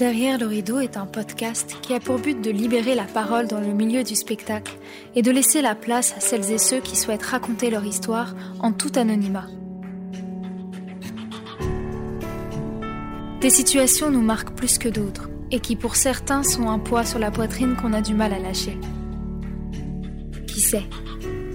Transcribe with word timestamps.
Derrière 0.00 0.38
le 0.38 0.46
rideau 0.46 0.80
est 0.80 0.96
un 0.96 1.04
podcast 1.04 1.76
qui 1.82 1.92
a 1.92 2.00
pour 2.00 2.18
but 2.18 2.40
de 2.40 2.50
libérer 2.50 2.94
la 2.94 3.04
parole 3.04 3.48
dans 3.48 3.60
le 3.60 3.74
milieu 3.74 4.02
du 4.02 4.16
spectacle 4.16 4.78
et 5.14 5.20
de 5.20 5.30
laisser 5.30 5.60
la 5.60 5.74
place 5.74 6.14
à 6.16 6.20
celles 6.20 6.50
et 6.52 6.56
ceux 6.56 6.80
qui 6.80 6.96
souhaitent 6.96 7.22
raconter 7.22 7.68
leur 7.68 7.84
histoire 7.84 8.34
en 8.60 8.72
tout 8.72 8.92
anonymat. 8.96 9.46
Des 13.42 13.50
situations 13.50 14.10
nous 14.10 14.22
marquent 14.22 14.54
plus 14.54 14.78
que 14.78 14.88
d'autres 14.88 15.28
et 15.50 15.60
qui 15.60 15.76
pour 15.76 15.96
certains 15.96 16.44
sont 16.44 16.70
un 16.70 16.78
poids 16.78 17.04
sur 17.04 17.18
la 17.18 17.30
poitrine 17.30 17.76
qu'on 17.76 17.92
a 17.92 18.00
du 18.00 18.14
mal 18.14 18.32
à 18.32 18.38
lâcher. 18.38 18.78
Qui 20.46 20.62
sait? 20.62 20.86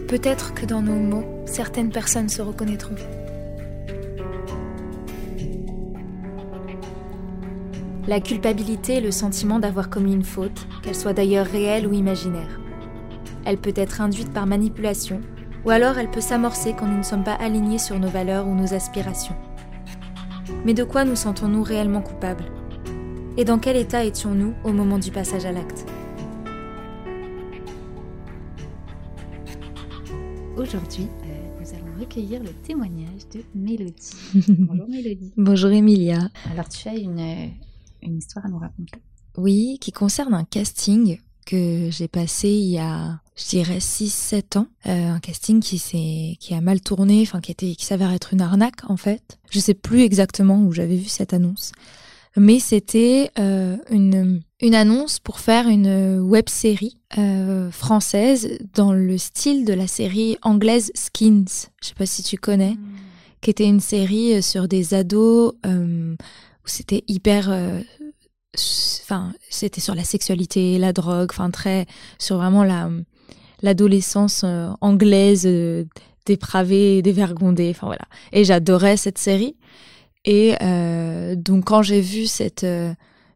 Peut-être 0.08 0.54
que 0.54 0.68
dans 0.68 0.84
nos 0.84 1.00
mots, 1.00 1.26
certaines 1.48 1.90
personnes 1.90 2.30
se 2.30 2.44
reconnaîtront. 2.44 2.94
La 8.08 8.20
culpabilité 8.20 8.98
est 8.98 9.02
le 9.02 9.10
sentiment 9.10 9.58
d'avoir 9.58 9.90
commis 9.90 10.14
une 10.14 10.24
faute, 10.24 10.68
qu'elle 10.84 10.96
soit 10.96 11.14
d'ailleurs 11.14 11.48
réelle 11.48 11.88
ou 11.88 11.94
imaginaire. 11.94 12.60
Elle 13.46 13.58
peut 13.58 13.74
être 13.76 14.00
induite 14.00 14.32
par 14.32 14.46
manipulation, 14.46 15.22
ou 15.66 15.72
alors 15.72 15.98
elle 15.98 16.12
peut 16.12 16.22
s'amorcer 16.22 16.76
quand 16.78 16.86
nous 16.86 17.00
ne 17.00 17.04
sommes 17.04 17.24
pas 17.24 17.34
alignés 17.34 17.80
sur 17.80 18.00
nos 18.00 18.08
valeurs 18.08 18.48
ou 18.48 18.54
nos 18.54 18.76
aspirations. 18.76 19.36
Mais 20.66 20.76
de 20.76 20.84
quoi 20.84 21.04
nous 21.04 21.16
sentons-nous 21.16 21.64
réellement 21.64 22.02
coupables? 22.02 22.46
Et 23.38 23.44
dans 23.44 23.58
quel 23.58 23.76
état 23.76 24.04
étions-nous 24.04 24.54
au 24.64 24.72
moment 24.72 25.00
du 25.00 25.10
passage 25.10 25.46
à 25.46 25.52
l'acte? 25.52 25.88
Aujourd'hui, 30.58 31.08
euh, 31.24 31.60
nous 31.60 31.74
allons 31.74 32.00
recueillir 32.00 32.44
le 32.44 32.54
témoignage 32.62 33.28
de 33.34 33.42
Mélodie. 33.56 34.12
Bonjour 34.60 34.88
Mélodie. 34.88 35.34
Bonjour 35.38 35.72
Emilia. 35.72 36.30
Alors 36.52 36.70
tu 36.70 36.88
as 36.88 36.96
une, 36.96 37.20
une 38.06 38.18
histoire 38.18 38.46
à 38.46 38.50
nous 38.50 38.60
raconter. 38.60 39.00
Oui, 39.38 39.78
qui 39.82 39.92
concerne 39.92 40.34
un 40.34 40.46
casting 40.46 41.20
que 41.46 41.90
j'ai 41.92 42.08
passé 42.08 42.50
il 42.50 42.72
y 42.72 42.80
a, 42.80 43.20
je 43.36 43.50
dirais, 43.50 43.78
6-7 43.78 44.58
ans. 44.58 44.68
Euh, 44.88 45.10
un 45.12 45.20
casting 45.20 45.60
qui, 45.60 46.38
qui 46.40 46.54
a 46.54 46.62
mal 46.62 46.82
tourné, 46.82 47.22
enfin 47.22 47.40
qui, 47.42 47.52
était, 47.52 47.76
qui 47.76 47.86
s'avère 47.86 48.12
être 48.12 48.34
une 48.34 48.42
arnaque 48.42 48.90
en 48.90 48.98
fait. 48.98 49.38
Je 49.52 49.60
sais 49.60 49.74
plus 49.76 50.02
exactement 50.02 50.62
où 50.64 50.72
j'avais 50.72 50.96
vu 50.96 51.06
cette 51.06 51.34
annonce. 51.34 51.72
Mais 52.38 52.60
c'était 52.60 53.32
euh, 53.40 53.78
une, 53.90 54.42
une 54.60 54.76
annonce 54.76 55.20
pour 55.20 55.40
faire 55.40 55.70
une 55.70 56.20
web 56.20 56.50
série 56.50 56.98
euh, 57.18 57.72
française 57.72 58.58
dans 58.74 58.92
le 58.92 59.18
style 59.18 59.64
de 59.64 59.74
la 59.74 59.88
série 59.88 60.38
anglaise 60.42 60.92
Skins. 60.96 61.70
Je 61.82 61.88
sais 61.90 61.96
pas 61.96 62.06
si 62.06 62.24
tu 62.24 62.38
connais, 62.38 62.74
Hmm. 62.74 62.96
qui 63.42 63.52
était 63.52 63.68
une 63.68 63.80
série 63.80 64.42
sur 64.42 64.68
des 64.68 64.94
ados 64.96 65.54
c'était 66.66 67.04
hyper 67.08 67.50
euh, 67.50 67.80
enfin 69.04 69.34
c'était 69.50 69.82
sur 69.82 69.96
la 69.96 70.04
sexualité 70.04 70.78
la 70.78 70.94
drogue 70.94 71.30
enfin 71.32 71.52
très 71.52 71.86
sur 72.20 72.38
vraiment 72.38 72.64
la 72.64 72.90
l'adolescence 73.62 74.44
euh, 74.44 74.70
anglaise 74.82 75.46
euh, 75.46 75.86
dépravée 76.26 77.02
dévergondée 77.02 77.70
enfin 77.70 77.88
voilà 77.88 78.06
et 78.32 78.44
j'adorais 78.44 78.98
cette 78.98 79.18
série 79.18 79.56
et 80.26 80.56
donc 81.36 81.66
quand 81.66 81.84
j'ai 81.84 82.02
vu 82.02 82.26
cette 82.26 82.66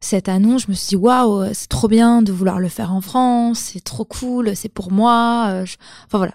cette 0.01 0.27
annonce, 0.27 0.63
je 0.63 0.69
me 0.69 0.73
suis 0.73 0.87
dit 0.87 0.95
waouh, 0.95 1.53
c'est 1.53 1.67
trop 1.67 1.87
bien 1.87 2.23
de 2.23 2.31
vouloir 2.31 2.57
le 2.57 2.67
faire 2.67 2.91
en 2.93 3.01
France, 3.01 3.59
c'est 3.73 3.83
trop 3.83 4.05
cool, 4.05 4.55
c'est 4.55 4.69
pour 4.69 4.91
moi. 4.91 5.61
Enfin 6.07 6.17
voilà. 6.17 6.33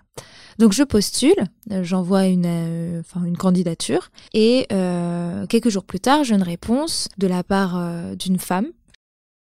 Donc 0.58 0.72
je 0.72 0.82
postule, 0.82 1.34
euh, 1.70 1.82
j'envoie 1.82 2.26
une, 2.26 2.46
euh, 2.46 3.00
enfin 3.00 3.24
une 3.24 3.36
candidature 3.36 4.10
et 4.32 4.66
euh, 4.72 5.46
quelques 5.46 5.68
jours 5.68 5.84
plus 5.84 6.00
tard, 6.00 6.24
j'ai 6.24 6.34
une 6.34 6.42
réponse 6.42 7.08
de 7.18 7.26
la 7.26 7.42
part 7.42 7.76
euh, 7.76 8.14
d'une 8.14 8.38
femme. 8.38 8.66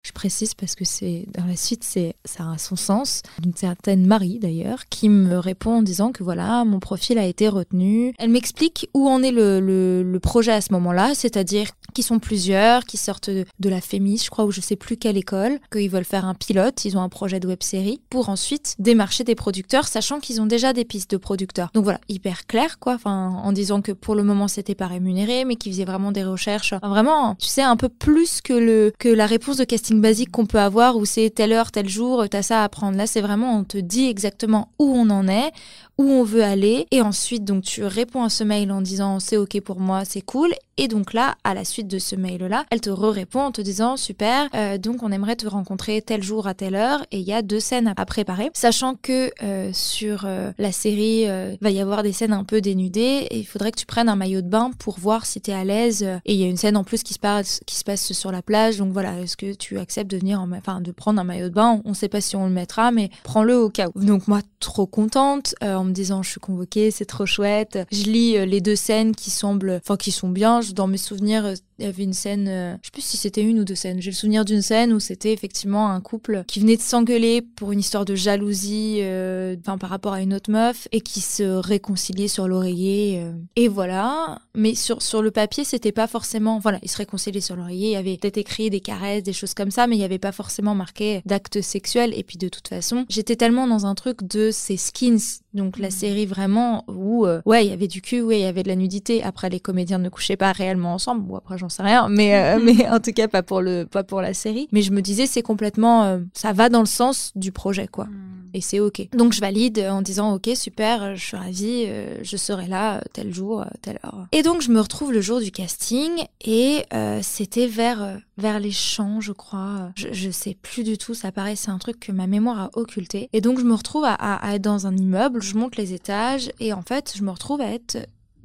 Je 0.05 0.11
précise 0.11 0.53
parce 0.53 0.75
que 0.75 0.83
c'est 0.83 1.25
dans 1.33 1.45
la 1.45 1.55
suite, 1.55 1.85
c'est 1.85 2.15
ça 2.25 2.51
a 2.51 2.57
son 2.57 2.75
sens. 2.75 3.21
D'une 3.41 3.55
certaine 3.55 4.05
Marie 4.05 4.37
d'ailleurs, 4.37 4.85
qui 4.89 5.07
me 5.07 5.37
répond 5.37 5.77
en 5.77 5.81
disant 5.81 6.11
que 6.11 6.23
voilà, 6.23 6.65
mon 6.65 6.81
profil 6.81 7.17
a 7.17 7.25
été 7.25 7.47
retenu. 7.47 8.13
Elle 8.19 8.29
m'explique 8.29 8.89
où 8.93 9.07
en 9.07 9.23
est 9.23 9.31
le, 9.31 9.61
le, 9.61 10.03
le 10.03 10.19
projet 10.19 10.51
à 10.51 10.59
ce 10.59 10.73
moment-là, 10.73 11.13
c'est-à-dire 11.15 11.69
qu'ils 11.93 12.03
sont 12.03 12.19
plusieurs, 12.19 12.83
qui 12.83 12.97
sortent 12.97 13.29
de, 13.29 13.69
la 13.69 13.79
Fémis, 13.79 14.23
je 14.25 14.29
crois, 14.29 14.43
ou 14.45 14.51
je 14.51 14.59
sais 14.59 14.75
plus 14.75 14.97
quelle 14.97 15.15
école, 15.15 15.59
qu'ils 15.71 15.89
veulent 15.89 16.03
faire 16.03 16.25
un 16.25 16.33
pilote, 16.33 16.83
ils 16.83 16.97
ont 16.97 17.01
un 17.01 17.09
projet 17.09 17.39
de 17.39 17.47
web 17.47 17.63
série 17.63 18.01
pour 18.09 18.27
ensuite 18.27 18.75
démarcher 18.79 19.23
des 19.23 19.35
producteurs, 19.35 19.87
sachant 19.87 20.19
qu'ils 20.19 20.41
ont 20.41 20.45
déjà 20.45 20.73
des 20.73 20.83
pistes 20.83 21.11
de 21.11 21.17
producteurs. 21.17 21.69
Donc 21.73 21.85
voilà, 21.85 22.01
hyper 22.09 22.45
clair 22.45 22.77
quoi, 22.79 22.95
enfin 22.95 23.29
en 23.43 23.51
disant 23.53 23.81
que 23.81 23.93
pour 23.93 24.15
le 24.15 24.23
moment 24.23 24.47
c'était 24.47 24.75
pas 24.75 24.87
rémunéré, 24.87 25.45
mais 25.45 25.55
qu'ils 25.55 25.71
faisaient 25.71 25.85
vraiment 25.85 26.11
des 26.11 26.23
recherches, 26.23 26.73
vraiment, 26.83 27.35
tu 27.35 27.47
sais, 27.47 27.61
un 27.61 27.77
peu 27.77 27.89
plus 27.89 28.41
que 28.41 28.53
le 28.53 28.91
que 28.99 29.09
la 29.09 29.27
réponse 29.27 29.57
de 29.57 29.63
casting 29.63 29.92
basique 30.01 30.31
qu'on 30.31 30.45
peut 30.45 30.59
avoir 30.59 30.97
où 30.97 31.05
c'est 31.05 31.29
telle 31.29 31.51
heure, 31.51 31.71
tel 31.71 31.89
jour, 31.89 32.25
t'as 32.29 32.41
ça 32.41 32.61
à 32.61 32.63
apprendre. 32.65 32.97
Là, 32.97 33.07
c'est 33.07 33.21
vraiment 33.21 33.57
on 33.57 33.63
te 33.63 33.77
dit 33.77 34.07
exactement 34.07 34.69
où 34.79 34.93
on 34.95 35.09
en 35.09 35.27
est, 35.27 35.51
où 35.97 36.03
on 36.03 36.23
veut 36.23 36.43
aller, 36.43 36.87
et 36.91 37.01
ensuite 37.01 37.45
donc 37.45 37.63
tu 37.63 37.83
réponds 37.83 38.23
à 38.23 38.29
ce 38.29 38.43
mail 38.43 38.71
en 38.71 38.81
disant 38.81 39.19
c'est 39.19 39.37
ok 39.37 39.61
pour 39.61 39.79
moi, 39.79 40.05
c'est 40.05 40.21
cool, 40.21 40.53
et 40.77 40.87
donc 40.87 41.13
là, 41.13 41.35
à 41.43 41.53
la 41.53 41.65
suite 41.65 41.87
de 41.87 41.99
ce 41.99 42.15
mail-là, 42.15 42.65
elle 42.71 42.81
te 42.81 42.89
répond 42.89 43.41
en 43.41 43.51
te 43.51 43.61
disant 43.61 43.95
super, 43.95 44.49
euh, 44.55 44.77
donc 44.79 45.03
on 45.03 45.11
aimerait 45.11 45.35
te 45.35 45.47
rencontrer 45.47 46.01
tel 46.01 46.23
jour 46.23 46.47
à 46.47 46.53
telle 46.53 46.75
heure, 46.75 47.05
et 47.11 47.19
il 47.19 47.27
y 47.27 47.33
a 47.33 47.41
deux 47.41 47.59
scènes 47.59 47.93
à 47.95 48.05
préparer, 48.05 48.49
sachant 48.53 48.95
que 48.95 49.29
euh, 49.43 49.69
sur 49.73 50.23
euh, 50.25 50.51
la 50.57 50.71
série, 50.71 51.25
va 51.61 51.69
y 51.69 51.79
avoir 51.79 52.03
des 52.03 52.11
scènes 52.11 52.33
un 52.33 52.43
peu 52.43 52.59
dénudées, 52.59 53.27
et 53.29 53.37
il 53.37 53.45
faudrait 53.45 53.71
que 53.71 53.79
tu 53.79 53.85
prennes 53.85 54.09
un 54.09 54.15
maillot 54.15 54.41
de 54.41 54.47
bain 54.47 54.71
pour 54.79 54.99
voir 54.99 55.25
si 55.25 55.41
t'es 55.41 55.53
à 55.53 55.63
l'aise. 55.63 56.03
Et 56.25 56.33
il 56.33 56.39
y 56.39 56.43
a 56.43 56.47
une 56.47 56.57
scène 56.57 56.75
en 56.75 56.83
plus 56.83 57.03
qui 57.03 57.13
se 57.13 57.19
passe, 57.19 57.61
qui 57.65 57.75
se 57.75 57.83
passe 57.83 58.11
sur 58.13 58.31
la 58.31 58.41
plage, 58.41 58.77
donc 58.77 58.91
voilà, 58.91 59.19
est-ce 59.19 59.37
que 59.37 59.53
tu 59.53 59.77
acceptes 59.79 60.09
de 60.09 60.17
venir, 60.17 60.41
en 60.41 60.47
ma- 60.47 60.57
enfin 60.57 60.81
de 60.81 60.91
prendre 60.91 61.21
un 61.21 61.23
maillot 61.23 61.49
de 61.49 61.53
bain? 61.53 61.81
On 61.85 61.93
sait 61.93 62.09
pas 62.09 62.21
si 62.21 62.35
on 62.35 62.45
le 62.45 62.51
mettra, 62.51 62.91
mais 62.91 63.09
prends-le 63.23 63.57
au 63.57 63.69
cas 63.69 63.89
où. 63.93 64.03
Donc 64.03 64.27
moi, 64.27 64.41
trop 64.59 64.85
contente, 64.85 65.55
me 65.85 65.91
disant 65.91 66.23
je 66.23 66.29
suis 66.31 66.39
convoquée, 66.39 66.91
c'est 66.91 67.05
trop 67.05 67.25
chouette. 67.25 67.79
Je 67.91 68.03
lis 68.03 68.38
euh, 68.38 68.45
les 68.45 68.61
deux 68.61 68.75
scènes 68.75 69.16
qui 69.16 69.29
semblent, 69.29 69.79
enfin 69.83 69.97
qui 69.97 70.11
sont 70.11 70.29
bien. 70.29 70.61
Dans 70.73 70.88
mes 70.88 70.97
souvenirs, 70.97 71.53
il 71.79 71.85
y 71.85 71.88
avait 71.88 72.03
une 72.03 72.13
scène, 72.13 72.47
euh, 72.47 72.75
je 72.81 72.88
sais 72.88 72.91
plus 72.91 73.01
si 73.01 73.17
c'était 73.17 73.41
une 73.41 73.59
ou 73.59 73.63
deux 73.66 73.75
scènes. 73.75 74.01
J'ai 74.01 74.11
le 74.11 74.16
souvenir 74.16 74.45
d'une 74.45 74.61
scène 74.61 74.94
où 74.94 75.00
c'était 75.00 75.34
effectivement 75.34 75.89
un 75.89 76.01
couple 76.01 76.44
qui 76.47 76.59
venait 76.59 76.78
de 76.78 76.81
s'engueuler 76.81 77.41
pour 77.41 77.72
une 77.72 77.79
histoire 77.79 78.06
de 78.06 78.16
jalousie, 78.16 79.00
euh, 79.01 79.56
enfin 79.61 79.78
par 79.78 79.89
rapport 79.89 80.13
à 80.13 80.22
une 80.22 80.33
autre 80.33 80.51
meuf, 80.51 80.88
et 80.91 81.01
qui 81.01 81.22
se 81.22 81.44
réconciliait 81.44 82.28
sur 82.28 82.47
l'oreiller. 82.47 83.22
euh. 83.22 83.31
Et 83.56 83.67
voilà. 83.67 84.39
Mais 84.56 84.75
sur 84.75 85.01
sur 85.01 85.22
le 85.22 85.31
papier, 85.31 85.63
c'était 85.63 85.91
pas 85.91 86.07
forcément, 86.07 86.59
voilà, 86.59 86.79
ils 86.83 86.89
se 86.89 86.97
réconciliaient 86.97 87.41
sur 87.41 87.56
l'oreiller. 87.56 87.89
Il 87.89 87.94
y 87.94 87.95
avait 87.95 88.17
peut-être 88.17 88.38
écrit 88.38 88.69
des 88.69 88.79
caresses, 88.79 89.23
des 89.23 89.33
choses 89.33 89.53
comme 89.53 89.72
ça, 89.72 89.88
mais 89.88 89.95
il 89.95 90.00
y 90.00 90.03
avait 90.03 90.19
pas 90.19 90.31
forcément 90.31 90.75
marqué 90.75 91.22
d'actes 91.25 91.62
sexuels. 91.62 92.13
Et 92.16 92.23
puis 92.23 92.38
de 92.38 92.50
toute 92.50 92.67
façon, 92.67 93.06
j'étais 93.09 93.35
tellement 93.35 93.67
dans 93.67 93.85
un 93.85 93.95
truc 93.95 94.23
de 94.23 94.51
ces 94.51 94.78
skins, 94.78 95.19
donc 95.53 95.78
la 95.79 95.89
série 95.89 96.25
vraiment 96.25 96.83
où 96.88 97.25
euh, 97.25 97.41
ouais, 97.45 97.66
il 97.66 97.69
y 97.69 97.73
avait 97.73 97.88
du 97.88 98.01
cul, 98.01 98.22
ouais, 98.22 98.39
il 98.39 98.44
y 98.44 98.45
avait 98.45 98.63
de 98.63 98.67
la 98.67 98.75
nudité. 98.75 99.23
Après, 99.23 99.50
les 99.50 99.59
comédiens 99.59 100.00
ne 100.00 100.09
couchaient 100.09 100.38
pas 100.38 100.51
réellement 100.51 100.94
ensemble. 100.94 101.23
Bon, 101.23 101.35
après, 101.38 101.57
j'en 101.57 101.69
sais 101.73 101.84
rien, 101.84 102.07
mais 102.09 102.35
euh, 102.35 102.59
mais 102.63 102.88
en 102.89 103.00
tout 103.00 103.11
cas 103.11 103.28
pas 103.28 103.44
pour 103.44 103.61
le 103.61 103.85
pas 103.85 104.03
pour 104.03 104.22
la 104.22 104.34
série. 104.34 104.67
Mais 104.72 104.81
je 104.81 104.91
me 104.91 105.01
disais, 105.01 105.25
c'est 105.28 105.41
complètement, 105.44 106.03
euh, 106.03 106.19
ça 106.34 106.53
va 106.53 106.69
dans 106.69 106.79
le 106.81 106.85
sens 106.85 107.31
du 107.35 107.51
projet, 107.51 107.88
quoi. 107.88 108.07
Et 108.56 108.61
c'est 108.61 108.79
ok. 108.79 109.07
Donc 109.17 109.34
je 109.34 109.39
valide 109.39 109.79
en 109.79 110.03
disant 110.03 110.35
ok 110.35 110.51
super, 110.56 111.01
euh, 111.01 111.16
je 111.16 111.25
suis 111.25 111.38
ravie, 111.38 111.88
je 112.22 112.38
serai 112.38 112.67
là 112.67 113.01
tel 113.12 113.33
jour, 113.33 113.66
telle 113.81 114.00
heure. 114.06 114.28
Et 114.31 114.44
donc 114.44 114.62
je 114.62 114.69
me 114.69 114.79
retrouve 114.79 115.12
le 115.12 115.22
jour 115.22 115.39
du 115.39 115.50
casting 115.50 116.12
et 116.45 116.83
euh, 116.94 117.19
c'était 117.23 117.66
vers 117.66 118.19
vers 118.38 118.59
les 118.59 118.69
champs 118.72 119.22
je 119.22 119.31
crois. 119.31 119.89
Je, 119.95 120.09
je 120.12 120.29
sais 120.29 120.56
plus 120.62 120.83
du 120.83 121.00
tout, 121.00 121.16
ça 121.16 121.31
paraît 121.31 121.56
c'est 121.56 121.72
un 121.72 121.79
truc 121.79 122.00
que 122.00 122.12
ma 122.12 122.28
mémoire 122.28 122.59
a 122.59 122.69
occulté. 122.75 123.28
Et 123.33 123.41
donc 123.41 123.57
je 123.59 123.63
me 123.66 123.73
retrouve 123.73 124.03
à, 124.06 124.13
à- 124.13 124.35
à 124.47 124.53
être 124.56 124.62
dans 124.62 124.85
un 124.85 124.95
immeuble, 124.95 125.41
je 125.41 125.56
monte 125.57 125.75
les 125.75 125.94
étages 125.94 126.51
et 126.59 126.73
en 126.73 126.83
fait 126.83 127.13
je 127.17 127.23
me 127.23 127.31
retrouve 127.31 127.59
à 127.59 127.71
être 127.71 127.97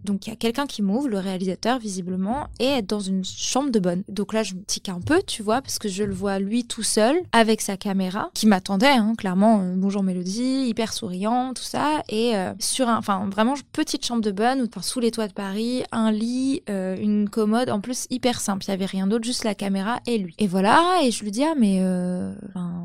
donc 0.09 0.27
il 0.27 0.31
y 0.31 0.33
a 0.33 0.37
quelqu'un 0.37 0.67
qui 0.67 0.83
m'ouvre, 0.83 1.09
le 1.09 1.19
réalisateur 1.19 1.79
visiblement, 1.79 2.49
et 2.59 2.67
être 2.67 2.87
dans 2.87 3.01
une 3.01 3.25
chambre 3.25 3.71
de 3.71 3.79
bonne. 3.79 4.03
Donc 4.09 4.33
là 4.33 4.43
je 4.43 4.55
me 4.55 4.63
tique 4.63 4.89
un 4.89 5.01
peu, 5.01 5.23
tu 5.27 5.43
vois, 5.43 5.61
parce 5.63 5.79
que 5.79 5.89
je 5.89 6.03
le 6.03 6.15
vois 6.15 6.39
lui 6.39 6.65
tout 6.65 6.83
seul 6.83 7.17
avec 7.33 7.61
sa 7.61 7.77
caméra, 7.77 8.31
qui 8.35 8.47
m'attendait, 8.47 8.89
hein, 8.89 9.15
clairement. 9.17 9.61
euh, 9.61 9.75
bonjour 9.77 10.03
Mélodie, 10.03 10.67
hyper 10.67 10.93
souriant, 10.93 11.53
tout 11.55 11.63
ça, 11.63 12.03
et 12.09 12.37
euh, 12.37 12.53
sur 12.59 12.89
un, 12.89 12.97
enfin 12.99 13.29
vraiment 13.31 13.55
petite 13.73 14.05
chambre 14.05 14.23
de 14.23 14.31
bonne, 14.31 14.67
enfin 14.69 14.83
sous 14.83 15.01
les 15.01 15.11
toits 15.11 15.29
de 15.29 15.33
Paris, 15.33 15.83
un 15.93 16.11
lit, 16.11 16.63
euh, 16.71 16.97
une 16.99 17.29
commode, 17.29 17.71
en 17.71 17.81
plus 17.81 18.07
hyper 18.11 18.41
simple. 18.41 18.65
Il 18.67 18.71
y 18.71 18.75
avait 18.75 18.87
rien 18.87 19.07
d'autre, 19.07 19.25
juste 19.25 19.45
la 19.45 19.55
caméra 19.55 20.01
et 20.07 20.19
lui. 20.19 20.35
Et 20.39 20.47
voilà, 20.47 21.01
et 21.03 21.11
je 21.11 21.23
lui 21.23 21.31
dis 21.31 21.45
ah 21.45 21.55
mais 21.59 21.79
euh, 21.81 22.33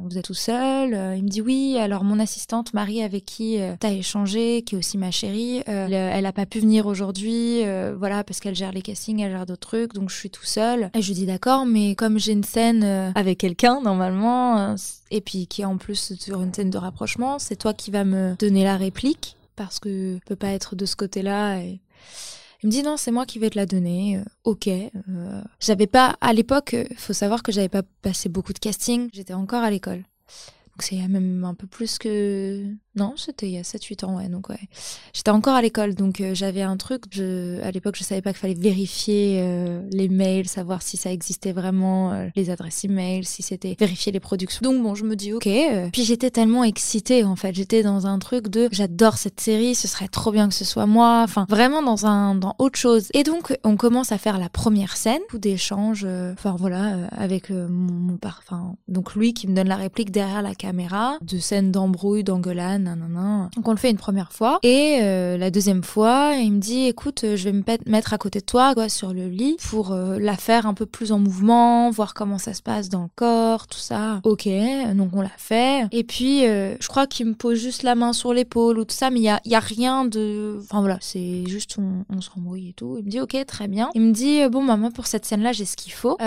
vous 0.03 0.17
êtes 0.17 0.25
tout 0.25 0.33
seul. 0.33 0.93
Euh, 0.93 1.15
Il 1.15 1.23
me 1.23 1.29
dit 1.29 1.41
oui. 1.41 1.77
Alors 1.79 2.03
mon 2.03 2.19
assistante 2.19 2.73
Marie 2.73 3.01
avec 3.01 3.25
qui 3.25 3.59
t'as 3.79 3.91
échangé, 3.91 4.63
qui 4.63 4.75
est 4.75 4.77
aussi 4.77 4.97
ma 4.97 5.11
chérie, 5.11 5.61
elle, 5.65 5.93
elle 5.93 6.25
a 6.25 6.33
pas 6.33 6.45
pu 6.45 6.59
venir 6.59 6.85
aujourd'hui, 6.85 7.12
euh, 7.21 7.95
voilà 7.97 8.23
parce 8.23 8.39
qu'elle 8.39 8.55
gère 8.55 8.71
les 8.71 8.81
castings, 8.81 9.19
elle 9.19 9.31
gère 9.31 9.45
d'autres 9.45 9.67
trucs, 9.67 9.93
donc 9.93 10.09
je 10.09 10.15
suis 10.15 10.29
tout 10.29 10.45
seul. 10.45 10.89
Et 10.93 11.01
je 11.01 11.07
lui 11.07 11.13
dis 11.13 11.25
d'accord, 11.25 11.65
mais 11.65 11.95
comme 11.95 12.19
j'ai 12.19 12.31
une 12.31 12.43
scène 12.43 12.83
euh, 12.83 13.11
avec 13.15 13.39
quelqu'un 13.39 13.81
normalement, 13.81 14.57
euh, 14.57 14.75
et 15.11 15.21
puis 15.21 15.47
qui 15.47 15.61
est 15.61 15.65
en 15.65 15.77
plus 15.77 16.13
sur 16.19 16.41
une 16.41 16.53
scène 16.53 16.69
de 16.69 16.77
rapprochement, 16.77 17.39
c'est 17.39 17.55
toi 17.55 17.73
qui 17.73 17.91
vas 17.91 18.03
me 18.03 18.35
donner 18.37 18.63
la 18.63 18.77
réplique 18.77 19.37
parce 19.55 19.79
que 19.79 20.17
je 20.19 20.25
peux 20.25 20.35
pas 20.35 20.49
être 20.49 20.75
de 20.75 20.85
ce 20.85 20.95
côté-là. 20.95 21.59
Et... 21.59 21.79
Il 22.63 22.67
me 22.67 22.71
dit 22.71 22.83
non, 22.83 22.97
c'est 22.97 23.11
moi 23.11 23.25
qui 23.25 23.39
vais 23.39 23.49
te 23.49 23.57
la 23.57 23.65
donner. 23.65 24.21
Ok. 24.45 24.69
j'avais 25.59 25.87
pas 25.87 26.15
à 26.21 26.33
l'époque, 26.33 26.75
faut 26.97 27.13
savoir 27.13 27.43
que 27.43 27.51
j'avais 27.51 27.69
pas 27.69 27.83
passé 28.01 28.29
beaucoup 28.29 28.53
de 28.53 28.59
casting. 28.59 29.09
J'étais 29.13 29.33
encore 29.33 29.63
à 29.63 29.69
l'école. 29.69 30.03
Donc 30.73 30.81
c'est 30.81 31.07
même 31.07 31.43
un 31.45 31.53
peu 31.53 31.67
plus 31.67 31.97
que 31.97 32.75
non, 32.95 33.15
c'était 33.17 33.47
il 33.47 33.53
y 33.53 33.57
a 33.57 33.63
7-8 33.63 34.05
ans, 34.05 34.17
ouais. 34.17 34.29
Donc, 34.29 34.49
ouais. 34.49 34.59
J'étais 35.13 35.31
encore 35.31 35.55
à 35.55 35.61
l'école, 35.63 35.95
donc 35.95 36.21
euh, 36.21 36.35
j'avais 36.35 36.61
un 36.61 36.77
truc. 36.77 37.05
Je, 37.09 37.59
à 37.63 37.71
l'époque, 37.71 37.95
je 37.97 38.03
savais 38.03 38.21
pas 38.21 38.31
qu'il 38.31 38.39
fallait 38.39 38.53
vérifier 38.53 39.39
euh, 39.41 39.81
les 39.91 40.09
mails, 40.09 40.47
savoir 40.47 40.83
si 40.83 40.95
ça 40.95 41.11
existait 41.11 41.53
vraiment, 41.53 42.11
euh, 42.11 42.27
les 42.35 42.51
adresses 42.51 42.83
email, 42.83 43.23
si 43.23 43.41
c'était 43.41 43.75
vérifier 43.79 44.11
les 44.11 44.19
productions. 44.19 44.61
Donc, 44.61 44.83
bon, 44.83 44.93
je 44.93 45.05
me 45.05 45.15
dis, 45.15 45.33
ok. 45.33 45.49
Puis 45.91 46.03
j'étais 46.03 46.29
tellement 46.29 46.63
excitée, 46.63 47.23
en 47.23 47.35
fait. 47.35 47.55
J'étais 47.55 47.81
dans 47.81 48.05
un 48.05 48.19
truc 48.19 48.47
de 48.47 48.69
j'adore 48.71 49.17
cette 49.17 49.39
série, 49.39 49.73
ce 49.73 49.87
serait 49.87 50.07
trop 50.07 50.31
bien 50.31 50.47
que 50.47 50.53
ce 50.53 50.65
soit 50.65 50.85
moi. 50.85 51.21
Enfin, 51.23 51.47
vraiment 51.49 51.81
dans 51.81 52.05
un, 52.05 52.35
dans 52.35 52.55
autre 52.59 52.77
chose. 52.77 53.07
Et 53.15 53.23
donc, 53.23 53.57
on 53.63 53.75
commence 53.75 54.11
à 54.11 54.19
faire 54.19 54.37
la 54.37 54.49
première 54.49 54.97
scène, 54.97 55.21
tout 55.29 55.39
d'échange, 55.39 56.05
enfin, 56.05 56.55
voilà, 56.59 57.07
avec 57.09 57.49
mon, 57.49 57.67
mon 57.67 58.17
parfum. 58.17 58.75
Donc, 58.87 59.15
lui 59.15 59.33
qui 59.33 59.47
me 59.47 59.55
donne 59.55 59.67
la 59.67 59.77
réplique 59.77 60.11
derrière 60.11 60.43
la 60.43 60.53
caméra, 60.63 61.17
de 61.21 61.39
scène 61.39 61.71
d'embrouille, 61.71 62.23
d'engueulade 62.23 62.53
donc 63.55 63.67
on 63.67 63.71
le 63.71 63.77
fait 63.77 63.89
une 63.89 63.97
première 63.97 64.31
fois. 64.31 64.59
Et 64.63 64.99
euh, 65.01 65.37
la 65.37 65.51
deuxième 65.51 65.83
fois, 65.83 66.33
il 66.35 66.51
me 66.53 66.59
dit, 66.59 66.85
écoute, 66.85 67.23
euh, 67.23 67.35
je 67.35 67.45
vais 67.45 67.51
me 67.51 67.63
mettre 67.85 68.13
à 68.13 68.17
côté 68.17 68.39
de 68.39 68.45
toi, 68.45 68.73
quoi, 68.73 68.89
sur 68.89 69.13
le 69.13 69.27
lit, 69.27 69.57
pour 69.69 69.91
euh, 69.91 70.17
la 70.19 70.35
faire 70.35 70.65
un 70.65 70.73
peu 70.73 70.85
plus 70.85 71.11
en 71.11 71.19
mouvement, 71.19 71.89
voir 71.91 72.13
comment 72.13 72.37
ça 72.37 72.53
se 72.53 72.61
passe 72.61 72.89
dans 72.89 73.03
le 73.03 73.09
corps, 73.15 73.67
tout 73.67 73.79
ça. 73.79 74.21
Ok, 74.23 74.47
donc 74.95 75.09
on 75.13 75.21
l'a 75.21 75.31
fait. 75.37 75.87
Et 75.91 76.03
puis, 76.03 76.41
je 76.41 76.87
crois 76.87 77.07
qu'il 77.07 77.27
me 77.27 77.33
pose 77.33 77.59
juste 77.59 77.83
la 77.83 77.95
main 77.95 78.13
sur 78.13 78.33
l'épaule 78.33 78.79
ou 78.79 78.85
tout 78.85 78.95
ça, 78.95 79.09
mais 79.09 79.19
il 79.19 79.23
y 79.23 79.29
a, 79.29 79.39
a, 79.51 79.59
rien 79.59 80.05
de... 80.05 80.59
Enfin 80.63 80.79
voilà, 80.79 80.97
c'est 81.01 81.45
juste 81.47 81.77
on, 81.77 82.21
se 82.21 82.29
rembrouille 82.29 82.69
et 82.69 82.73
tout. 82.73 82.97
Il 82.99 83.05
me 83.05 83.09
dit, 83.09 83.19
ok, 83.19 83.35
très 83.45 83.67
bien. 83.67 83.89
Il 83.95 84.01
me 84.01 84.11
dit, 84.11 84.47
bon, 84.49 84.61
maman, 84.61 84.91
pour 84.91 85.07
cette 85.07 85.25
scène-là, 85.25 85.51
j'ai 85.51 85.65
ce 85.65 85.75
qu'il 85.75 85.93
faut. 85.93 86.17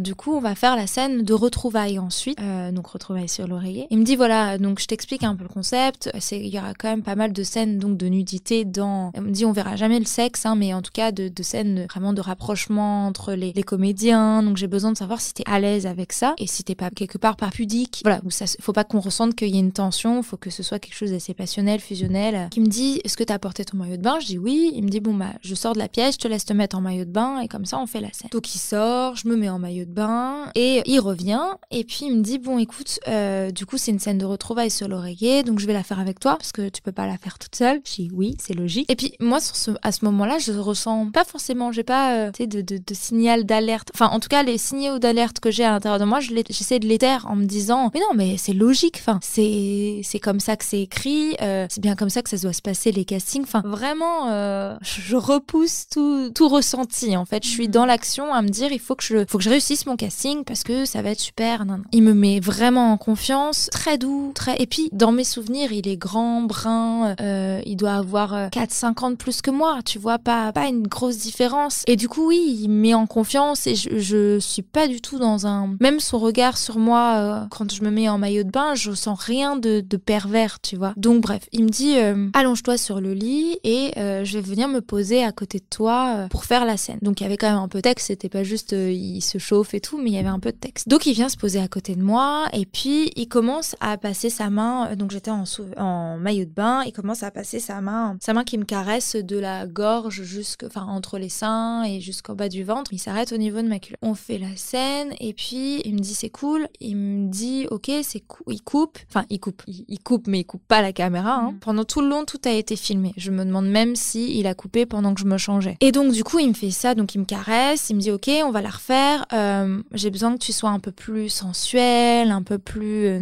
du 0.00 0.14
coup, 0.14 0.34
on 0.34 0.40
va 0.40 0.54
faire 0.54 0.76
la 0.76 0.86
scène 0.86 1.22
de 1.22 1.34
retrouvailles 1.34 1.98
ensuite. 1.98 2.38
donc 2.72 2.86
retrouvailles 2.86 3.28
sur 3.28 3.46
l'oreiller. 3.46 3.75
Il 3.90 3.98
me 3.98 4.04
dit, 4.04 4.16
voilà, 4.16 4.58
donc 4.58 4.80
je 4.80 4.86
t'explique 4.86 5.22
un 5.22 5.34
peu 5.34 5.42
le 5.42 5.48
concept 5.48 6.10
il 6.32 6.54
y 6.54 6.58
aura 6.58 6.74
quand 6.74 6.88
même 6.88 7.02
pas 7.02 7.14
mal 7.14 7.32
de 7.32 7.42
scènes 7.42 7.78
donc 7.78 7.96
de 7.96 8.06
nudité 8.06 8.64
dans. 8.64 9.12
On 9.14 9.20
me 9.20 9.30
dit 9.30 9.44
on 9.44 9.52
verra 9.52 9.76
jamais 9.76 9.98
le 9.98 10.04
sexe, 10.04 10.46
hein, 10.46 10.56
mais 10.56 10.74
en 10.74 10.82
tout 10.82 10.90
cas 10.92 11.12
de, 11.12 11.30
scènes 11.42 11.86
vraiment 11.86 12.12
de 12.12 12.20
rapprochement 12.20 13.06
entre 13.06 13.34
les, 13.34 13.52
comédiens. 13.62 14.42
Donc 14.42 14.56
j'ai 14.56 14.66
besoin 14.66 14.92
de 14.92 14.96
savoir 14.96 15.20
si 15.20 15.34
t'es 15.34 15.42
à 15.46 15.58
l'aise 15.58 15.86
avec 15.86 16.12
ça 16.12 16.34
et 16.38 16.46
si 16.46 16.62
t'es 16.62 16.74
pas 16.74 16.90
quelque 16.90 17.18
part 17.18 17.36
pas 17.36 17.48
pudique. 17.48 18.00
Voilà, 18.04 18.20
ça, 18.28 18.44
faut 18.60 18.72
pas 18.72 18.84
qu'on 18.84 19.00
ressente 19.00 19.34
qu'il 19.34 19.48
y 19.48 19.56
ait 19.56 19.60
une 19.60 19.72
tension. 19.72 20.22
Faut 20.22 20.36
que 20.36 20.50
ce 20.50 20.62
soit 20.62 20.78
quelque 20.78 20.94
chose 20.94 21.10
d'assez 21.10 21.34
passionnel, 21.34 21.80
fusionnel. 21.80 22.48
Qui 22.50 22.60
me 22.60 22.66
dit 22.66 23.00
est-ce 23.04 23.16
que 23.16 23.24
t'as 23.24 23.38
porté 23.38 23.64
ton 23.64 23.76
maillot 23.76 23.96
de 23.96 24.02
bain? 24.02 24.18
Je 24.20 24.26
dis 24.26 24.38
oui. 24.38 24.72
Il 24.74 24.84
me 24.84 24.88
dit 24.88 25.00
bon 25.00 25.14
bah 25.14 25.32
je 25.42 25.54
sors 25.54 25.72
de 25.72 25.78
la 25.78 25.88
pièce, 25.88 26.14
je 26.14 26.18
te 26.20 26.28
laisse 26.28 26.44
te 26.44 26.52
mettre 26.52 26.76
en 26.76 26.80
maillot 26.80 27.04
de 27.04 27.10
bain 27.10 27.40
et 27.40 27.48
comme 27.48 27.64
ça 27.64 27.78
on 27.78 27.86
fait 27.86 28.00
la 28.00 28.12
scène. 28.12 28.30
Donc 28.30 28.54
il 28.54 28.58
sort, 28.58 29.16
je 29.16 29.28
me 29.28 29.36
mets 29.36 29.48
en 29.48 29.58
maillot 29.58 29.84
de 29.84 29.90
bain 29.90 30.50
et 30.54 30.82
il 30.86 31.00
revient 31.00 31.44
et 31.70 31.84
puis 31.84 32.00
il 32.02 32.16
me 32.16 32.22
dit 32.22 32.38
bon 32.38 32.58
écoute, 32.58 33.00
euh, 33.08 33.50
du 33.50 33.65
coup 33.66 33.78
c'est 33.78 33.90
une 33.90 33.98
scène 33.98 34.18
de 34.18 34.24
retrouvailles 34.24 34.70
sur 34.70 34.88
l'oreiller, 34.88 35.42
donc 35.42 35.58
je 35.58 35.66
vais 35.66 35.72
la 35.72 35.82
faire 35.82 36.00
avec 36.00 36.20
toi 36.20 36.36
parce 36.36 36.52
que 36.52 36.68
tu 36.68 36.82
peux 36.82 36.92
pas 36.92 37.06
la 37.06 37.18
faire 37.18 37.38
toute 37.38 37.54
seule. 37.54 37.80
Je 37.84 37.94
dis 37.94 38.10
oui, 38.12 38.36
c'est 38.40 38.54
logique. 38.54 38.90
Et 38.90 38.96
puis 38.96 39.14
moi, 39.20 39.40
sur 39.40 39.56
ce, 39.56 39.70
à 39.82 39.92
ce 39.92 40.04
moment-là, 40.06 40.38
je 40.38 40.52
ressens 40.52 41.10
pas 41.10 41.24
forcément, 41.24 41.72
j'ai 41.72 41.82
pas 41.82 42.14
euh, 42.14 42.30
de, 42.38 42.60
de, 42.60 42.78
de, 42.78 42.94
signal 42.94 43.44
d'alerte. 43.44 43.90
Enfin, 43.94 44.06
en 44.06 44.20
tout 44.20 44.28
cas, 44.28 44.42
les 44.42 44.58
signaux 44.58 44.98
d'alerte 44.98 45.40
que 45.40 45.50
j'ai 45.50 45.64
à 45.64 45.70
l'intérieur 45.70 45.98
de 45.98 46.04
moi, 46.04 46.20
j'essaie 46.20 46.78
de 46.78 46.86
les 46.86 46.98
taire 46.98 47.26
en 47.28 47.36
me 47.36 47.44
disant 47.44 47.90
mais 47.92 48.00
non, 48.00 48.14
mais 48.14 48.36
c'est 48.36 48.52
logique. 48.52 48.96
Enfin, 49.00 49.18
c'est 49.22 50.00
c'est 50.02 50.20
comme 50.20 50.40
ça 50.40 50.56
que 50.56 50.64
c'est 50.64 50.80
écrit. 50.80 51.36
Euh, 51.42 51.66
c'est 51.68 51.80
bien 51.80 51.96
comme 51.96 52.10
ça 52.10 52.22
que 52.22 52.30
ça 52.30 52.36
doit 52.36 52.52
se 52.52 52.62
passer 52.62 52.92
les 52.92 53.04
castings. 53.04 53.42
Enfin, 53.42 53.62
vraiment, 53.64 54.28
euh, 54.30 54.76
je 54.82 55.16
repousse 55.16 55.86
tout 55.90 56.30
tout 56.34 56.48
ressenti. 56.48 57.16
En 57.16 57.24
fait, 57.24 57.44
je 57.44 57.50
suis 57.50 57.68
dans 57.68 57.86
l'action 57.86 58.32
à 58.32 58.42
me 58.42 58.48
dire 58.48 58.72
il 58.72 58.80
faut 58.80 58.94
que 58.94 59.04
je 59.04 59.24
faut 59.28 59.38
que 59.38 59.44
je 59.44 59.50
réussisse 59.50 59.86
mon 59.86 59.96
casting 59.96 60.44
parce 60.44 60.62
que 60.62 60.84
ça 60.84 61.02
va 61.02 61.10
être 61.10 61.20
super. 61.20 61.64
Il 61.92 62.02
me 62.02 62.14
met 62.14 62.40
vraiment 62.40 62.92
en 62.92 62.96
confiance, 62.96 63.55
très 63.70 63.98
doux, 63.98 64.32
très. 64.34 64.60
Et 64.60 64.66
puis 64.66 64.88
dans 64.92 65.12
mes 65.12 65.24
souvenirs, 65.24 65.72
il 65.72 65.88
est 65.88 65.96
grand, 65.96 66.42
brun, 66.42 67.14
euh, 67.20 67.60
il 67.66 67.76
doit 67.76 67.94
avoir 67.94 68.48
4-5 68.48 69.04
ans 69.04 69.10
de 69.10 69.16
plus 69.16 69.40
que 69.42 69.50
moi, 69.50 69.80
tu 69.84 69.98
vois, 69.98 70.18
pas, 70.18 70.52
pas 70.52 70.66
une 70.66 70.86
grosse 70.86 71.18
différence. 71.18 71.82
Et 71.86 71.96
du 71.96 72.08
coup, 72.08 72.28
oui, 72.28 72.58
il 72.62 72.68
me 72.68 72.80
met 72.80 72.94
en 72.94 73.06
confiance 73.06 73.66
et 73.66 73.74
je, 73.74 74.38
suis 74.38 74.62
pas 74.62 74.88
du 74.88 75.00
tout 75.00 75.18
dans 75.18 75.46
un... 75.46 75.76
Même 75.80 76.00
son 76.00 76.18
regard 76.18 76.56
sur 76.56 76.78
moi, 76.78 77.14
euh, 77.16 77.46
quand 77.50 77.72
je 77.72 77.82
me 77.82 77.90
mets 77.90 78.08
en 78.08 78.18
maillot 78.18 78.44
de 78.44 78.50
bain, 78.50 78.74
je 78.74 78.92
sens 78.92 79.18
rien 79.20 79.56
de, 79.56 79.82
pervers, 79.96 80.60
tu 80.60 80.76
vois. 80.76 80.92
Donc 80.96 81.22
bref, 81.22 81.48
il 81.52 81.64
me 81.64 81.68
dit, 81.68 81.96
euh, 81.96 82.28
allonge-toi 82.34 82.76
sur 82.76 83.00
le 83.00 83.14
lit 83.14 83.58
et 83.64 83.92
je 83.96 84.32
vais 84.32 84.40
venir 84.40 84.68
me 84.68 84.80
poser 84.80 85.24
à 85.24 85.32
côté 85.32 85.58
de 85.58 85.64
toi 85.68 86.26
pour 86.30 86.44
faire 86.44 86.64
la 86.64 86.76
scène. 86.76 86.98
Donc 87.02 87.20
il 87.20 87.24
y 87.24 87.26
avait 87.26 87.36
quand 87.36 87.48
même 87.48 87.58
un 87.58 87.68
peu 87.68 87.78
de 87.78 87.82
texte, 87.82 88.08
c'était 88.08 88.28
pas 88.28 88.44
juste 88.44 88.72
il 88.72 89.20
se 89.20 89.38
chauffe 89.38 89.74
et 89.74 89.80
tout, 89.80 89.98
mais 89.98 90.10
il 90.10 90.14
y 90.14 90.18
avait 90.18 90.28
un 90.28 90.38
peu 90.38 90.52
de 90.52 90.56
texte. 90.56 90.88
Donc 90.88 91.06
il 91.06 91.14
vient 91.14 91.28
se 91.28 91.36
poser 91.36 91.60
à 91.60 91.68
côté 91.68 91.94
de 91.94 92.02
moi 92.02 92.46
et 92.52 92.66
puis 92.66 93.10
il 93.16 93.28
commence 93.28 93.45
à 93.80 93.96
passer 93.98 94.30
sa 94.30 94.50
main, 94.50 94.94
donc 94.96 95.10
j'étais 95.10 95.30
en, 95.30 95.44
en 95.76 96.16
maillot 96.18 96.44
de 96.44 96.50
bain, 96.50 96.82
il 96.84 96.92
commence 96.92 97.22
à 97.22 97.30
passer 97.30 97.60
sa 97.60 97.80
main, 97.80 98.16
sa 98.20 98.32
main 98.32 98.44
qui 98.44 98.58
me 98.58 98.64
caresse 98.64 99.16
de 99.16 99.38
la 99.38 99.66
gorge 99.66 100.22
jusque, 100.22 100.64
enfin 100.64 100.82
entre 100.82 101.18
les 101.18 101.28
seins 101.28 101.84
et 101.84 102.00
jusqu'au 102.00 102.34
bas 102.34 102.48
du 102.48 102.64
ventre. 102.64 102.92
Il 102.92 102.98
s'arrête 102.98 103.32
au 103.32 103.36
niveau 103.36 103.60
de 103.62 103.68
ma 103.68 103.78
culotte. 103.78 103.98
On 104.02 104.14
fait 104.14 104.38
la 104.38 104.54
scène 104.56 105.14
et 105.20 105.32
puis 105.32 105.80
il 105.84 105.94
me 105.94 106.00
dit 106.00 106.14
c'est 106.14 106.30
cool. 106.30 106.68
Il 106.80 106.96
me 106.96 107.28
dit 107.28 107.66
ok 107.70 107.90
c'est 108.02 108.20
cool. 108.20 108.54
Il 108.54 108.62
coupe, 108.62 108.98
enfin 109.08 109.24
il 109.30 109.40
coupe, 109.40 109.62
il, 109.66 109.98
coupe 110.00 110.26
mais 110.26 110.40
il 110.40 110.44
coupe 110.44 110.62
pas 110.66 110.82
la 110.82 110.92
caméra. 110.92 111.34
Hein. 111.34 111.52
Mm. 111.52 111.58
Pendant 111.58 111.84
tout 111.84 112.00
le 112.00 112.08
long 112.08 112.24
tout 112.24 112.40
a 112.44 112.50
été 112.50 112.76
filmé. 112.76 113.12
Je 113.16 113.30
me 113.30 113.44
demande 113.44 113.68
même 113.68 113.96
si 113.96 114.38
il 114.38 114.46
a 114.46 114.54
coupé 114.54 114.86
pendant 114.86 115.14
que 115.14 115.20
je 115.20 115.26
me 115.26 115.38
changeais. 115.38 115.76
Et 115.80 115.92
donc 115.92 116.12
du 116.12 116.24
coup 116.24 116.38
il 116.38 116.48
me 116.48 116.54
fait 116.54 116.70
ça, 116.70 116.94
donc 116.94 117.14
il 117.14 117.18
me 117.18 117.24
caresse, 117.24 117.90
il 117.90 117.96
me 117.96 118.00
dit 118.00 118.10
ok 118.10 118.30
on 118.44 118.50
va 118.50 118.62
la 118.62 118.70
refaire. 118.70 119.26
Euh, 119.32 119.82
j'ai 119.92 120.10
besoin 120.10 120.34
que 120.34 120.38
tu 120.42 120.52
sois 120.52 120.70
un 120.70 120.80
peu 120.80 120.92
plus 120.92 121.28
sensuel, 121.28 122.30
un 122.30 122.42
peu 122.42 122.58
plus 122.58 123.06
euh, 123.06 123.20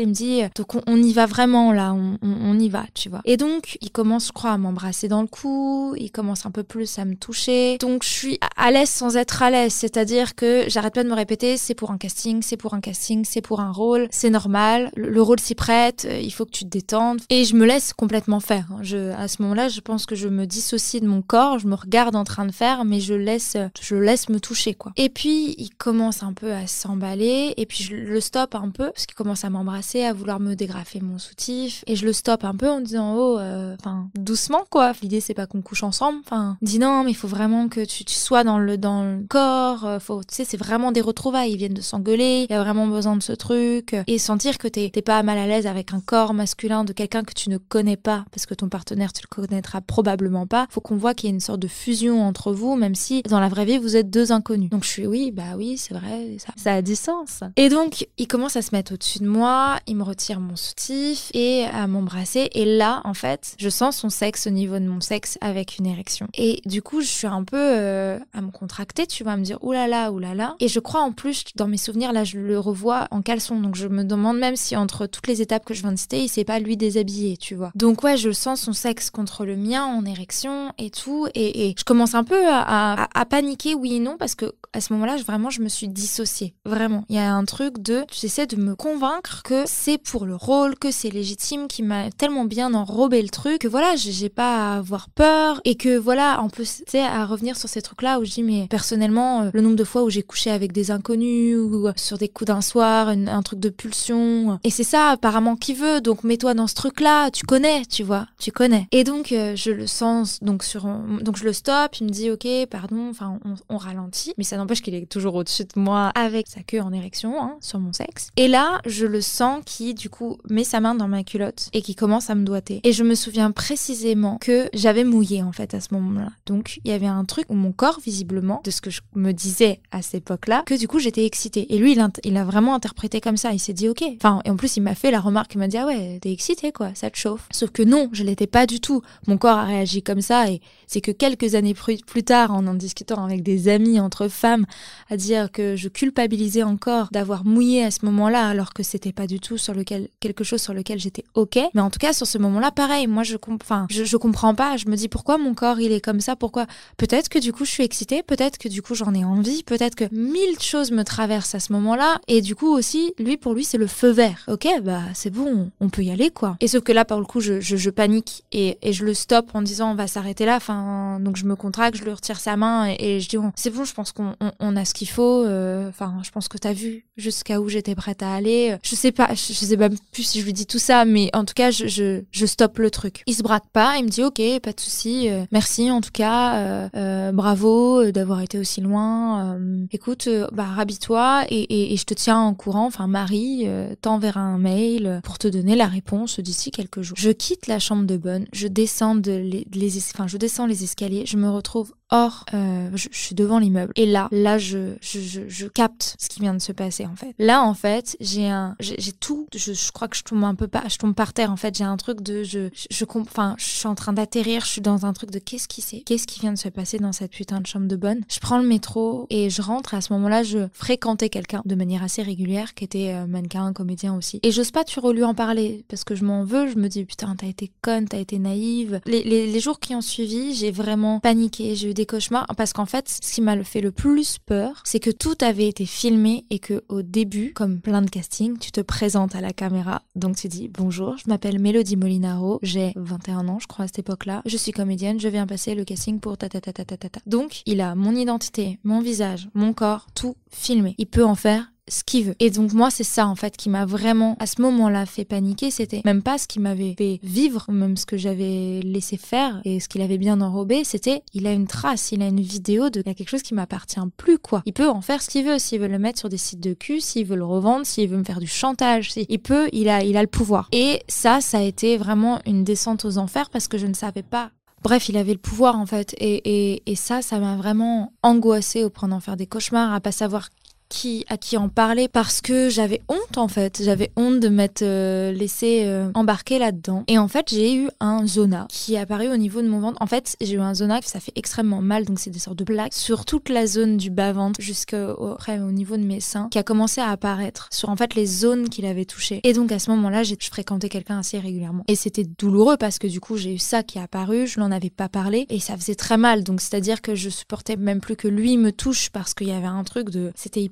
Il 0.00 0.08
me 0.08 0.12
dit 0.12 0.42
donc 0.54 0.74
on, 0.86 0.96
y 0.96 1.12
va 1.12 1.26
vraiment 1.26 1.72
là, 1.72 1.94
on, 1.94 2.58
y 2.58 2.68
va, 2.68 2.84
tu 2.94 3.08
vois. 3.08 3.20
Et 3.24 3.36
donc, 3.36 3.78
il 3.80 3.90
commence, 3.90 4.28
je 4.28 4.32
crois, 4.32 4.52
à 4.52 4.58
m'embrasser 4.58 5.08
dans 5.08 5.22
le 5.22 5.28
cou, 5.28 5.94
il 5.96 6.10
commence 6.10 6.46
un 6.46 6.50
peu 6.50 6.62
plus 6.62 6.98
à 6.98 7.04
me 7.04 7.14
toucher. 7.14 7.78
Donc, 7.78 8.02
je 8.02 8.08
suis 8.08 8.38
à 8.56 8.70
l'aise 8.70 8.90
sans 8.90 9.16
être 9.16 9.42
à 9.42 9.50
l'aise, 9.50 9.72
c'est-à-dire 9.72 10.34
que 10.34 10.64
j'arrête 10.68 10.94
pas 10.94 11.04
de 11.04 11.08
me 11.08 11.14
répéter, 11.14 11.56
c'est 11.56 11.74
pour 11.74 11.90
un 11.90 11.98
casting, 11.98 12.42
c'est 12.42 12.56
pour 12.56 12.74
un 12.74 12.80
casting, 12.80 13.24
c'est 13.24 13.40
pour 13.40 13.60
un 13.60 13.70
rôle, 13.70 14.08
c'est 14.10 14.30
normal, 14.30 14.90
le, 14.96 15.22
rôle 15.22 15.40
s'y 15.40 15.54
prête, 15.54 16.06
euh, 16.08 16.18
il 16.18 16.32
faut 16.32 16.44
que 16.44 16.50
tu 16.50 16.64
te 16.64 16.70
détendes. 16.70 17.20
Et 17.30 17.44
je 17.44 17.54
me 17.54 17.66
laisse 17.66 17.92
complètement 17.92 18.40
faire. 18.40 18.66
Je, 18.82 19.12
à 19.12 19.28
ce 19.28 19.42
moment-là, 19.42 19.68
je 19.68 19.80
pense 19.80 20.06
que 20.06 20.14
je 20.14 20.28
me 20.28 20.46
dissocie 20.46 21.02
de 21.02 21.08
mon 21.08 21.22
corps, 21.22 21.58
je 21.58 21.66
me 21.66 21.74
regarde 21.74 22.16
en 22.16 22.24
train 22.24 22.46
de 22.46 22.52
faire, 22.52 22.84
mais 22.84 23.00
je 23.00 23.14
laisse, 23.14 23.56
je 23.80 23.94
laisse 23.94 24.28
me 24.28 24.40
toucher, 24.40 24.74
quoi. 24.74 24.92
Et 24.96 25.08
puis, 25.08 25.54
il 25.58 25.70
commence 25.70 26.22
un 26.22 26.32
peu 26.32 26.52
à 26.52 26.66
s'emballer, 26.66 27.54
et 27.56 27.66
puis 27.66 27.84
je 27.84 27.94
le 27.94 28.20
stoppe 28.20 28.54
un 28.54 28.70
peu, 28.70 28.90
parce 28.90 29.06
qu'il 29.06 29.14
commence 29.14 29.27
à 29.44 29.50
m'embrasser, 29.50 30.04
à 30.04 30.12
vouloir 30.12 30.40
me 30.40 30.54
dégrafer 30.54 31.00
mon 31.00 31.18
soutif, 31.18 31.84
et 31.86 31.96
je 31.96 32.04
le 32.04 32.12
stoppe 32.12 32.44
un 32.44 32.54
peu 32.54 32.68
en 32.68 32.80
disant 32.80 33.14
oh 33.16 33.38
euh, 33.38 33.74
enfin 33.78 34.08
doucement 34.14 34.64
quoi. 34.70 34.92
L'idée 35.02 35.20
c'est 35.20 35.34
pas 35.34 35.46
qu'on 35.46 35.62
couche 35.62 35.82
ensemble. 35.82 36.18
Enfin 36.24 36.56
dit 36.62 36.78
non 36.78 37.04
mais 37.04 37.12
il 37.12 37.16
faut 37.16 37.28
vraiment 37.28 37.68
que 37.68 37.84
tu, 37.84 38.04
sois 38.08 38.44
dans 38.44 38.58
le 38.58 38.78
dans 38.78 39.02
le 39.02 39.24
corps. 39.28 39.84
Euh, 39.84 39.98
faut 39.98 40.22
tu 40.22 40.34
sais 40.34 40.44
c'est 40.44 40.56
vraiment 40.56 40.92
des 40.92 41.00
retrouvailles. 41.00 41.52
Ils 41.52 41.56
viennent 41.56 41.74
de 41.74 41.80
s'engueuler. 41.80 42.46
Il 42.48 42.52
y 42.52 42.56
a 42.56 42.62
vraiment 42.62 42.86
besoin 42.86 43.16
de 43.16 43.22
ce 43.22 43.32
truc. 43.32 43.96
Et 44.06 44.18
sentir 44.18 44.58
que 44.58 44.68
t'es 44.68 44.90
pas 45.02 45.22
mal 45.22 45.38
à 45.38 45.46
l'aise 45.46 45.66
avec 45.66 45.92
un 45.92 46.00
corps 46.00 46.34
masculin 46.34 46.84
de 46.84 46.92
quelqu'un 46.92 47.24
que 47.24 47.34
tu 47.34 47.50
ne 47.50 47.58
connais 47.58 47.96
pas 47.96 48.24
parce 48.30 48.46
que 48.46 48.54
ton 48.54 48.68
partenaire 48.68 49.12
tu 49.12 49.22
le 49.22 49.28
connaîtras 49.28 49.80
probablement 49.80 50.46
pas. 50.46 50.66
Faut 50.70 50.80
qu'on 50.80 50.96
voit 50.96 51.14
qu'il 51.14 51.28
y 51.28 51.32
a 51.32 51.34
une 51.34 51.40
sorte 51.40 51.60
de 51.60 51.68
fusion 51.68 52.22
entre 52.22 52.52
vous 52.52 52.76
même 52.76 52.94
si 52.94 53.22
dans 53.22 53.40
la 53.40 53.48
vraie 53.48 53.64
vie 53.64 53.78
vous 53.78 53.96
êtes 53.96 54.10
deux 54.10 54.32
inconnus. 54.32 54.70
Donc 54.70 54.84
je 54.84 54.88
suis 54.88 55.06
oui 55.06 55.30
bah 55.30 55.56
oui 55.56 55.78
c'est 55.78 55.94
vrai 55.94 56.36
ça, 56.38 56.52
ça 56.56 56.74
a 56.74 56.82
du 56.82 56.96
sens. 56.96 57.40
Et 57.56 57.68
donc 57.68 58.06
il 58.16 58.26
commence 58.28 58.56
à 58.56 58.62
se 58.62 58.74
mettre 58.74 58.94
au-dessus 58.94 59.07
de 59.16 59.26
moi 59.26 59.78
il 59.86 59.96
me 59.96 60.02
retire 60.02 60.40
mon 60.40 60.56
soutif 60.56 61.30
et 61.34 61.64
à 61.64 61.86
m'embrasser 61.86 62.50
et 62.52 62.64
là, 62.64 63.00
en 63.04 63.14
fait, 63.14 63.54
je 63.58 63.68
sens 63.68 63.96
son 63.96 64.10
sexe 64.10 64.46
au 64.46 64.50
niveau 64.50 64.78
de 64.78 64.84
mon 64.84 65.00
sexe 65.00 65.38
avec 65.40 65.78
une 65.78 65.86
érection. 65.86 66.28
Et 66.34 66.60
du 66.66 66.82
coup, 66.82 67.00
je 67.00 67.06
suis 67.06 67.26
un 67.26 67.44
peu 67.44 67.56
euh, 67.56 68.18
à 68.32 68.40
me 68.40 68.50
contracter, 68.50 69.06
tu 69.06 69.22
vois, 69.22 69.32
à 69.32 69.36
me 69.36 69.42
dire 69.42 69.58
oulala, 69.62 70.12
oulala. 70.12 70.56
Et 70.60 70.68
je 70.68 70.80
crois 70.80 71.00
en 71.00 71.12
plus, 71.12 71.44
dans 71.56 71.66
mes 71.66 71.76
souvenirs, 71.76 72.12
là, 72.12 72.24
je 72.24 72.38
le 72.38 72.58
revois 72.58 73.08
en 73.10 73.22
caleçon. 73.22 73.60
Donc 73.60 73.76
je 73.76 73.88
me 73.88 74.04
demande 74.04 74.38
même 74.38 74.56
si 74.56 74.76
entre 74.76 75.06
toutes 75.06 75.26
les 75.26 75.42
étapes 75.42 75.64
que 75.64 75.74
je 75.74 75.82
viens 75.82 75.92
de 75.92 75.98
citer, 75.98 76.22
il 76.22 76.28
s'est 76.28 76.44
pas 76.44 76.58
lui 76.58 76.76
déshabillé, 76.76 77.36
tu 77.36 77.54
vois. 77.54 77.70
Donc 77.74 78.02
ouais, 78.02 78.16
je 78.16 78.30
sens 78.30 78.60
son 78.60 78.72
sexe 78.72 79.10
contre 79.10 79.44
le 79.44 79.56
mien 79.56 79.84
en 79.84 80.04
érection 80.04 80.72
et 80.78 80.90
tout. 80.90 81.26
Et, 81.34 81.74
je 81.78 81.84
commence 81.84 82.14
un 82.14 82.24
peu 82.24 82.48
à, 82.48 83.08
à, 83.14 83.24
paniquer, 83.26 83.74
oui 83.74 83.94
et 83.94 84.00
non, 84.00 84.16
parce 84.18 84.34
que 84.34 84.52
à 84.72 84.80
ce 84.80 84.92
moment-là, 84.92 85.16
vraiment, 85.16 85.50
je 85.50 85.62
me 85.62 85.68
suis 85.68 85.88
dissociée. 85.88 86.54
Vraiment. 86.64 87.04
Il 87.08 87.16
y 87.16 87.18
a 87.18 87.32
un 87.32 87.44
truc 87.44 87.78
de, 87.78 88.04
j'essaie 88.12 88.46
de 88.46 88.56
me 88.56 88.74
convaincre 88.74 88.97
que 89.44 89.64
c'est 89.66 89.98
pour 89.98 90.26
le 90.26 90.34
rôle, 90.34 90.76
que 90.76 90.90
c'est 90.90 91.10
légitime, 91.10 91.68
qui 91.68 91.82
m'a 91.82 92.10
tellement 92.10 92.44
bien 92.44 92.74
enrobé 92.74 93.22
le 93.22 93.28
truc 93.28 93.60
que 93.60 93.68
voilà, 93.68 93.96
j'ai 93.96 94.28
pas 94.28 94.72
à 94.72 94.76
avoir 94.78 95.08
peur 95.10 95.60
et 95.64 95.74
que 95.74 95.96
voilà, 95.98 96.40
en 96.40 96.48
plus, 96.48 96.78
tu 96.78 96.92
sais, 96.92 97.02
à 97.02 97.24
revenir 97.26 97.56
sur 97.56 97.68
ces 97.68 97.82
trucs-là 97.82 98.18
où 98.18 98.24
je 98.24 98.32
dis, 98.32 98.42
mais 98.42 98.66
personnellement, 98.68 99.42
euh, 99.42 99.50
le 99.52 99.60
nombre 99.60 99.76
de 99.76 99.84
fois 99.84 100.02
où 100.02 100.10
j'ai 100.10 100.22
couché 100.22 100.50
avec 100.50 100.72
des 100.72 100.90
inconnus 100.90 101.56
ou 101.56 101.88
sur 101.96 102.18
des 102.18 102.28
coups 102.28 102.48
d'un 102.48 102.60
soir, 102.60 103.08
un 103.08 103.42
truc 103.42 103.60
de 103.60 103.68
pulsion. 103.68 104.58
Et 104.64 104.70
c'est 104.70 104.84
ça, 104.84 105.10
apparemment, 105.10 105.56
qui 105.56 105.74
veut. 105.74 106.00
Donc, 106.00 106.24
mets-toi 106.24 106.54
dans 106.54 106.66
ce 106.66 106.74
truc-là. 106.74 107.30
Tu 107.30 107.44
connais, 107.44 107.84
tu 107.86 108.02
vois, 108.02 108.26
tu 108.38 108.52
connais. 108.52 108.86
Et 108.92 109.04
donc, 109.04 109.32
euh, 109.32 109.54
je 109.56 109.70
le 109.70 109.86
sens, 109.86 110.40
donc, 110.42 110.62
sur, 110.62 110.84
donc 111.20 111.36
je 111.36 111.44
le 111.44 111.52
stoppe. 111.52 111.96
Il 112.00 112.04
me 112.04 112.10
dit, 112.10 112.30
OK, 112.30 112.46
pardon, 112.70 113.08
enfin, 113.10 113.38
on, 113.68 113.76
ralentit. 113.76 114.34
Mais 114.38 114.44
ça 114.44 114.56
n'empêche 114.56 114.82
qu'il 114.82 114.94
est 114.94 115.06
toujours 115.06 115.36
au-dessus 115.36 115.64
de 115.64 115.80
moi 115.80 116.10
avec 116.14 116.48
sa 116.48 116.62
queue 116.62 116.80
en 116.80 116.92
érection, 116.92 117.40
hein, 117.40 117.56
sur 117.60 117.78
mon 117.78 117.92
sexe. 117.92 118.30
Et 118.36 118.48
là, 118.48 118.80
je 118.88 119.06
le 119.06 119.20
sens 119.20 119.62
qui, 119.64 119.94
du 119.94 120.10
coup, 120.10 120.38
met 120.48 120.64
sa 120.64 120.80
main 120.80 120.94
dans 120.94 121.08
ma 121.08 121.24
culotte 121.24 121.68
et 121.72 121.82
qui 121.82 121.94
commence 121.94 122.30
à 122.30 122.34
me 122.34 122.44
doiter. 122.44 122.80
Et 122.84 122.92
je 122.92 123.04
me 123.04 123.14
souviens 123.14 123.50
précisément 123.50 124.38
que 124.40 124.68
j'avais 124.72 125.04
mouillé, 125.04 125.42
en 125.42 125.52
fait, 125.52 125.74
à 125.74 125.80
ce 125.80 125.94
moment-là. 125.94 126.30
Donc, 126.46 126.80
il 126.84 126.90
y 126.90 126.94
avait 126.94 127.06
un 127.06 127.24
truc 127.24 127.46
où 127.48 127.54
mon 127.54 127.72
corps, 127.72 128.00
visiblement, 128.00 128.60
de 128.64 128.70
ce 128.70 128.80
que 128.80 128.90
je 128.90 129.00
me 129.14 129.32
disais 129.32 129.80
à 129.90 130.02
cette 130.02 130.16
époque-là, 130.16 130.62
que 130.66 130.78
du 130.78 130.88
coup, 130.88 130.98
j'étais 130.98 131.24
excitée. 131.24 131.72
Et 131.74 131.78
lui, 131.78 131.96
il, 132.24 132.36
a 132.36 132.44
vraiment 132.44 132.74
interprété 132.74 133.20
comme 133.20 133.36
ça. 133.36 133.52
Il 133.52 133.58
s'est 133.58 133.72
dit, 133.72 133.88
OK. 133.88 134.02
Enfin, 134.16 134.40
et 134.44 134.50
en 134.50 134.56
plus, 134.56 134.76
il 134.76 134.82
m'a 134.82 134.94
fait 134.94 135.10
la 135.10 135.20
remarque, 135.20 135.54
il 135.54 135.58
m'a 135.58 135.68
dit, 135.68 135.76
ah 135.76 135.86
ouais, 135.86 136.18
t'es 136.20 136.32
excitée, 136.32 136.72
quoi, 136.72 136.90
ça 136.94 137.10
te 137.10 137.16
chauffe. 137.16 137.48
Sauf 137.50 137.70
que 137.70 137.82
non, 137.82 138.08
je 138.12 138.24
l'étais 138.24 138.46
pas 138.46 138.66
du 138.66 138.80
tout. 138.80 139.02
Mon 139.26 139.36
corps 139.38 139.58
a 139.58 139.64
réagi 139.64 140.02
comme 140.02 140.20
ça 140.20 140.50
et 140.50 140.60
c'est 140.86 141.00
que 141.00 141.10
quelques 141.10 141.54
années 141.54 141.74
plus 141.74 142.22
tard, 142.22 142.52
en 142.52 142.66
en 142.66 142.74
discutant 142.74 143.24
avec 143.24 143.42
des 143.42 143.68
amis 143.68 144.00
entre 144.00 144.28
femmes, 144.28 144.66
à 145.10 145.16
dire 145.16 145.50
que 145.50 145.76
je 145.76 145.88
culpabilisais 145.88 146.62
encore 146.62 147.08
d'avoir 147.12 147.44
mouillé 147.44 147.84
à 147.84 147.90
ce 147.90 148.04
moment-là, 148.06 148.46
alors 148.46 148.72
que 148.72 148.77
c'était 148.82 149.12
pas 149.12 149.26
du 149.26 149.40
tout 149.40 149.58
sur 149.58 149.74
lequel, 149.74 150.08
quelque 150.20 150.44
chose 150.44 150.60
sur 150.60 150.74
lequel 150.74 150.98
j'étais 150.98 151.24
OK. 151.34 151.58
Mais 151.74 151.80
en 151.80 151.90
tout 151.90 151.98
cas, 151.98 152.12
sur 152.12 152.26
ce 152.26 152.38
moment-là, 152.38 152.70
pareil, 152.70 153.06
moi, 153.06 153.22
je, 153.22 153.36
enfin, 153.48 153.86
je, 153.90 154.04
je 154.04 154.16
comprends 154.16 154.54
pas. 154.54 154.76
Je 154.76 154.88
me 154.88 154.96
dis 154.96 155.08
pourquoi 155.08 155.38
mon 155.38 155.54
corps, 155.54 155.80
il 155.80 155.92
est 155.92 156.00
comme 156.00 156.20
ça, 156.20 156.36
pourquoi? 156.36 156.66
Peut-être 156.96 157.28
que 157.28 157.38
du 157.38 157.52
coup, 157.52 157.64
je 157.64 157.70
suis 157.70 157.84
excitée, 157.84 158.22
peut-être 158.22 158.58
que 158.58 158.68
du 158.68 158.82
coup, 158.82 158.94
j'en 158.94 159.14
ai 159.14 159.24
envie, 159.24 159.62
peut-être 159.62 159.94
que 159.94 160.04
mille 160.12 160.58
choses 160.60 160.90
me 160.90 161.02
traversent 161.02 161.54
à 161.54 161.60
ce 161.60 161.72
moment-là. 161.72 162.20
Et 162.28 162.40
du 162.40 162.54
coup, 162.54 162.68
aussi, 162.68 163.14
lui, 163.18 163.36
pour 163.36 163.54
lui, 163.54 163.64
c'est 163.64 163.78
le 163.78 163.86
feu 163.86 164.10
vert. 164.10 164.44
Ok, 164.48 164.66
bah, 164.82 165.02
c'est 165.14 165.30
bon, 165.30 165.70
on 165.80 165.88
peut 165.88 166.02
y 166.02 166.10
aller, 166.10 166.30
quoi. 166.30 166.56
Et 166.60 166.68
sauf 166.68 166.82
que 166.82 166.92
là, 166.92 167.04
pour 167.04 167.18
le 167.18 167.24
coup, 167.24 167.40
je, 167.40 167.60
je, 167.60 167.90
panique 167.90 168.44
et, 168.52 168.78
et, 168.82 168.92
je 168.92 169.04
le 169.04 169.14
stoppe 169.14 169.50
en 169.54 169.62
disant, 169.62 169.92
on 169.92 169.94
va 169.94 170.06
s'arrêter 170.06 170.44
là. 170.44 170.56
Enfin, 170.56 171.18
donc 171.20 171.36
je 171.36 171.44
me 171.44 171.56
contracte, 171.56 171.96
je 171.96 172.04
lui 172.04 172.12
retire 172.12 172.38
sa 172.38 172.56
main 172.56 172.94
et, 172.98 173.20
je 173.20 173.28
dis, 173.28 173.36
c'est 173.54 173.70
bon, 173.70 173.84
je 173.84 173.94
pense 173.94 174.12
qu'on 174.12 174.34
on, 174.60 174.76
a 174.76 174.84
ce 174.84 174.94
qu'il 174.94 175.08
faut. 175.08 175.44
Euh, 175.44 175.88
enfin, 175.88 176.20
je 176.22 176.30
pense 176.30 176.48
que 176.48 176.58
t'as 176.58 176.72
vu 176.72 177.04
jusqu'à 177.16 177.60
où 177.60 177.68
j'étais 177.68 177.94
prête 177.94 178.22
à 178.22 178.34
aller. 178.34 178.67
Je 178.82 178.94
sais 178.94 179.12
pas, 179.12 179.30
je, 179.34 179.52
sais 179.52 179.76
pas 179.76 179.88
plus 180.12 180.22
si 180.22 180.40
je 180.40 180.44
lui 180.44 180.52
dis 180.52 180.66
tout 180.66 180.78
ça, 180.78 181.04
mais 181.04 181.30
en 181.34 181.44
tout 181.44 181.54
cas, 181.54 181.70
je, 181.70 181.86
je, 181.86 182.22
je 182.30 182.46
stoppe 182.46 182.78
le 182.78 182.90
truc. 182.90 183.22
Il 183.26 183.34
se 183.34 183.42
braque 183.42 183.68
pas, 183.72 183.96
il 183.98 184.04
me 184.04 184.08
dit, 184.08 184.22
ok, 184.22 184.40
pas 184.62 184.72
de 184.72 184.80
souci, 184.80 185.28
euh, 185.28 185.44
merci 185.52 185.90
en 185.90 186.00
tout 186.00 186.10
cas, 186.12 186.56
euh, 186.56 186.88
euh 186.94 187.32
bravo 187.32 188.10
d'avoir 188.10 188.40
été 188.40 188.58
aussi 188.58 188.80
loin. 188.80 189.58
écoute, 189.92 190.28
bah, 190.52 190.64
rabis-toi 190.64 191.44
et, 191.48 191.92
et, 191.92 191.96
je 191.96 192.04
te 192.04 192.14
tiens 192.14 192.38
en 192.38 192.54
courant. 192.54 192.86
Enfin, 192.86 193.06
Marie 193.06 193.66
t'enverra 194.00 194.40
un 194.40 194.58
mail 194.58 195.20
pour 195.24 195.38
te 195.38 195.48
donner 195.48 195.76
la 195.76 195.86
réponse 195.86 196.40
d'ici 196.40 196.70
quelques 196.70 197.02
jours. 197.02 197.16
Je 197.18 197.30
quitte 197.30 197.66
la 197.66 197.78
chambre 197.78 198.04
de 198.04 198.16
bonne, 198.16 198.46
je 198.52 198.68
descends 198.68 199.14
de 199.14 199.32
les, 199.32 199.66
les, 199.72 199.96
enfin, 200.14 200.26
je 200.26 200.36
descends 200.36 200.66
les 200.66 200.84
escaliers, 200.84 201.24
je 201.26 201.36
me 201.36 201.50
retrouve 201.50 201.92
Or, 202.10 202.46
euh, 202.54 202.88
je, 202.94 203.08
suis 203.12 203.34
devant 203.34 203.58
l'immeuble. 203.58 203.92
Et 203.94 204.06
là, 204.06 204.28
là, 204.32 204.56
je, 204.56 204.94
je, 205.02 205.20
je, 205.46 205.66
capte 205.66 206.16
ce 206.18 206.30
qui 206.30 206.40
vient 206.40 206.54
de 206.54 206.58
se 206.58 206.72
passer, 206.72 207.04
en 207.04 207.14
fait. 207.14 207.34
Là, 207.38 207.62
en 207.62 207.74
fait, 207.74 208.16
j'ai 208.18 208.48
un, 208.48 208.76
j'ai 208.80 209.12
tout, 209.12 209.46
je, 209.54 209.74
je, 209.74 209.92
crois 209.92 210.08
que 210.08 210.16
je 210.16 210.22
tombe 210.22 210.42
un 210.44 210.54
peu 210.54 210.68
pas, 210.68 210.84
je 210.88 210.96
tombe 210.96 211.14
par 211.14 211.34
terre, 211.34 211.52
en 211.52 211.56
fait. 211.56 211.76
J'ai 211.76 211.84
un 211.84 211.98
truc 211.98 212.22
de, 212.22 212.44
je, 212.44 212.70
je, 212.90 213.04
enfin, 213.14 213.56
je 213.58 213.64
suis 213.64 213.86
en 213.86 213.94
train 213.94 214.14
d'atterrir, 214.14 214.64
je 214.64 214.70
suis 214.70 214.80
dans 214.80 215.04
un 215.04 215.12
truc 215.12 215.30
de 215.30 215.38
qu'est-ce 215.38 215.68
qui 215.68 215.82
c'est, 215.82 216.00
qu'est-ce 216.00 216.26
qui 216.26 216.40
vient 216.40 216.52
de 216.52 216.58
se 216.58 216.70
passer 216.70 216.98
dans 216.98 217.12
cette 217.12 217.32
putain 217.32 217.60
de 217.60 217.66
chambre 217.66 217.86
de 217.86 217.96
bonne. 217.96 218.22
Je 218.30 218.40
prends 218.40 218.58
le 218.58 218.66
métro 218.66 219.26
et 219.28 219.50
je 219.50 219.60
rentre. 219.60 219.92
à 219.92 220.00
ce 220.00 220.12
moment-là, 220.14 220.42
je 220.42 220.68
fréquentais 220.72 221.28
quelqu'un 221.28 221.60
de 221.66 221.74
manière 221.74 222.02
assez 222.02 222.22
régulière, 222.22 222.72
qui 222.72 222.84
était 222.84 223.12
euh, 223.12 223.26
mannequin, 223.26 223.74
comédien 223.74 224.14
aussi. 224.14 224.40
Et 224.42 224.50
j'ose 224.50 224.70
pas 224.70 224.84
toujours 224.84 225.12
lui 225.12 225.24
en 225.24 225.34
parler, 225.34 225.84
parce 225.88 226.04
que 226.04 226.14
je 226.14 226.24
m'en 226.24 226.42
veux, 226.42 226.70
je 226.70 226.78
me 226.78 226.88
dis, 226.88 227.04
putain, 227.04 227.36
t'as 227.36 227.48
été 227.48 227.70
conne, 227.82 228.08
t'as 228.08 228.18
été 228.18 228.38
naïve. 228.38 229.02
Les, 229.04 229.22
les, 229.24 229.46
les 229.46 229.60
jours 229.60 229.78
qui 229.78 229.94
ont 229.94 230.00
suivi, 230.00 230.54
j'ai 230.54 230.70
vraiment 230.70 231.20
paniqué, 231.20 231.76
j'ai 231.76 231.97
cauchemars 232.06 232.46
parce 232.56 232.72
qu'en 232.72 232.86
fait, 232.86 233.08
ce 233.08 233.32
qui 233.32 233.40
m'a 233.40 233.62
fait 233.64 233.80
le 233.80 233.92
plus 233.92 234.38
peur, 234.38 234.82
c'est 234.84 235.00
que 235.00 235.10
tout 235.10 235.36
avait 235.40 235.68
été 235.68 235.86
filmé 235.86 236.44
et 236.50 236.58
que 236.58 236.82
au 236.88 237.02
début, 237.02 237.52
comme 237.52 237.80
plein 237.80 238.02
de 238.02 238.10
castings, 238.10 238.58
tu 238.58 238.72
te 238.72 238.80
présentes 238.80 239.34
à 239.34 239.40
la 239.40 239.52
caméra. 239.52 240.02
Donc 240.16 240.36
tu 240.36 240.48
dis 240.48 240.68
bonjour, 240.68 241.16
je 241.16 241.24
m'appelle 241.28 241.58
Mélodie 241.58 241.96
Molinaro, 241.96 242.58
j'ai 242.62 242.92
21 242.96 243.48
ans, 243.48 243.58
je 243.60 243.66
crois 243.66 243.84
à 243.84 243.88
cette 243.88 244.00
époque-là. 244.00 244.42
Je 244.46 244.56
suis 244.56 244.72
comédienne, 244.72 245.20
je 245.20 245.28
viens 245.28 245.46
passer 245.46 245.74
le 245.74 245.84
casting 245.84 246.20
pour 246.20 246.36
ta 246.38 246.48
ta 246.48 246.60
ta 246.60 246.72
ta 246.72 246.84
ta 246.84 246.96
ta. 246.96 247.20
Donc 247.26 247.62
il 247.66 247.80
a 247.80 247.94
mon 247.94 248.14
identité, 248.14 248.78
mon 248.84 249.00
visage, 249.00 249.48
mon 249.54 249.72
corps, 249.72 250.06
tout 250.14 250.36
filmé. 250.50 250.94
Il 250.98 251.06
peut 251.06 251.24
en 251.24 251.34
faire 251.34 251.70
ce 251.88 252.04
qu'il 252.04 252.24
veut. 252.26 252.34
Et 252.38 252.50
donc 252.50 252.72
moi, 252.72 252.90
c'est 252.90 253.04
ça 253.04 253.26
en 253.26 253.34
fait 253.34 253.56
qui 253.56 253.68
m'a 253.68 253.86
vraiment 253.86 254.36
à 254.38 254.46
ce 254.46 254.60
moment-là 254.62 255.06
fait 255.06 255.24
paniquer. 255.24 255.70
C'était 255.70 256.02
même 256.04 256.22
pas 256.22 256.38
ce 256.38 256.46
qui 256.46 256.60
m'avait 256.60 256.94
fait 256.96 257.20
vivre, 257.22 257.66
même 257.70 257.96
ce 257.96 258.06
que 258.06 258.16
j'avais 258.16 258.80
laissé 258.82 259.16
faire 259.16 259.60
et 259.64 259.80
ce 259.80 259.88
qu'il 259.88 260.02
avait 260.02 260.18
bien 260.18 260.40
enrobé. 260.40 260.84
C'était 260.84 261.22
il 261.34 261.46
a 261.46 261.52
une 261.52 261.66
trace, 261.66 262.12
il 262.12 262.22
a 262.22 262.26
une 262.26 262.40
vidéo 262.40 262.90
de 262.90 263.02
quelque 263.02 263.28
chose 263.28 263.42
qui 263.42 263.54
m'appartient 263.54 264.00
plus 264.16 264.38
quoi. 264.38 264.62
Il 264.66 264.72
peut 264.72 264.88
en 264.88 265.00
faire 265.00 265.22
ce 265.22 265.28
qu'il 265.28 265.44
veut. 265.44 265.58
S'il 265.58 265.80
veut 265.80 265.88
le 265.88 265.98
mettre 265.98 266.18
sur 266.18 266.28
des 266.28 266.36
sites 266.36 266.60
de 266.60 266.74
cul, 266.74 267.00
s'il 267.00 267.26
veut 267.26 267.36
le 267.36 267.44
revendre, 267.44 267.86
s'il 267.86 268.08
veut 268.08 268.18
me 268.18 268.24
faire 268.24 268.40
du 268.40 268.46
chantage, 268.46 269.12
il 269.16 269.38
peut, 269.38 269.68
il 269.72 269.88
a, 269.88 270.02
il 270.02 270.16
a 270.16 270.22
le 270.22 270.28
pouvoir. 270.28 270.68
Et 270.72 271.02
ça, 271.08 271.40
ça 271.40 271.58
a 271.58 271.62
été 271.62 271.96
vraiment 271.96 272.40
une 272.46 272.64
descente 272.64 273.04
aux 273.04 273.18
enfers 273.18 273.50
parce 273.50 273.68
que 273.68 273.78
je 273.78 273.86
ne 273.86 273.94
savais 273.94 274.22
pas 274.22 274.50
Bref, 274.82 275.08
il 275.08 275.16
avait 275.16 275.32
le 275.32 275.38
pouvoir 275.38 275.78
en 275.78 275.86
fait. 275.86 276.14
Et, 276.18 276.74
et, 276.74 276.82
et 276.86 276.94
ça, 276.94 277.22
ça 277.22 277.38
m'a 277.38 277.56
vraiment 277.56 278.12
angoissée 278.22 278.84
au 278.84 278.90
point 278.90 279.08
d'en 279.08 279.20
faire 279.20 279.36
des 279.36 279.46
cauchemars, 279.46 279.92
à 279.92 280.00
pas 280.00 280.12
savoir 280.12 280.50
qui, 280.88 281.24
à 281.28 281.36
qui 281.36 281.56
en 281.56 281.68
parler 281.68 282.08
parce 282.08 282.40
que 282.40 282.68
j'avais 282.68 283.00
honte 283.08 283.38
en 283.38 283.48
fait. 283.48 283.82
J'avais 283.82 284.10
honte 284.16 284.40
de 284.40 284.48
m'être 284.48 284.82
euh, 284.82 285.32
laissé 285.32 285.82
euh, 285.86 286.10
embarquer 286.14 286.58
là-dedans. 286.58 287.04
Et 287.08 287.18
en 287.18 287.28
fait, 287.28 287.46
j'ai 287.50 287.74
eu 287.74 287.88
un 288.00 288.26
zona 288.26 288.66
qui 288.70 288.94
est 288.94 288.98
apparu 288.98 289.28
au 289.28 289.36
niveau 289.36 289.62
de 289.62 289.68
mon 289.68 289.80
ventre. 289.80 290.00
En 290.00 290.06
fait, 290.06 290.36
j'ai 290.40 290.54
eu 290.54 290.60
un 290.60 290.74
zona 290.74 291.00
ça 291.08 291.20
fait 291.20 291.32
extrêmement 291.36 291.80
mal, 291.80 292.04
donc 292.04 292.18
c'est 292.18 292.30
des 292.30 292.38
sortes 292.38 292.58
de 292.58 292.64
plaques 292.64 292.92
sur 292.92 293.24
toute 293.24 293.48
la 293.48 293.66
zone 293.66 293.96
du 293.96 294.10
bas-ventre 294.10 294.60
jusqu'au 294.60 295.36
au 295.48 295.72
niveau 295.72 295.96
de 295.96 296.02
mes 296.02 296.20
seins 296.20 296.48
qui 296.50 296.58
a 296.58 296.62
commencé 296.62 297.00
à 297.00 297.10
apparaître 297.10 297.68
sur 297.72 297.88
en 297.88 297.96
fait 297.96 298.14
les 298.14 298.26
zones 298.26 298.68
qu'il 298.68 298.84
avait 298.84 299.04
touchées. 299.04 299.40
Et 299.44 299.52
donc 299.52 299.72
à 299.72 299.78
ce 299.78 299.90
moment-là, 299.90 300.22
j'ai 300.22 300.36
fréquenté 300.40 300.88
quelqu'un 300.88 301.18
assez 301.18 301.38
régulièrement. 301.38 301.84
Et 301.88 301.94
c'était 301.94 302.24
douloureux 302.24 302.76
parce 302.76 302.98
que 302.98 303.06
du 303.06 303.20
coup, 303.20 303.36
j'ai 303.36 303.54
eu 303.54 303.58
ça 303.58 303.82
qui 303.82 303.98
est 303.98 304.02
apparu, 304.02 304.46
je 304.46 304.60
n'en 304.60 304.70
avais 304.70 304.90
pas 304.90 305.08
parlé 305.08 305.46
et 305.48 305.60
ça 305.60 305.76
faisait 305.76 305.94
très 305.94 306.16
mal. 306.16 306.44
Donc 306.44 306.60
c'est-à-dire 306.60 307.00
que 307.00 307.14
je 307.14 307.28
supportais 307.28 307.76
même 307.76 308.00
plus 308.00 308.16
que 308.16 308.28
lui 308.28 308.56
me 308.56 308.72
touche 308.72 309.10
parce 309.10 309.34
qu'il 309.34 309.48
y 309.48 309.52
avait 309.52 309.66
un 309.66 309.84
truc 309.84 310.10
de 310.10 310.32
c'était 310.34 310.62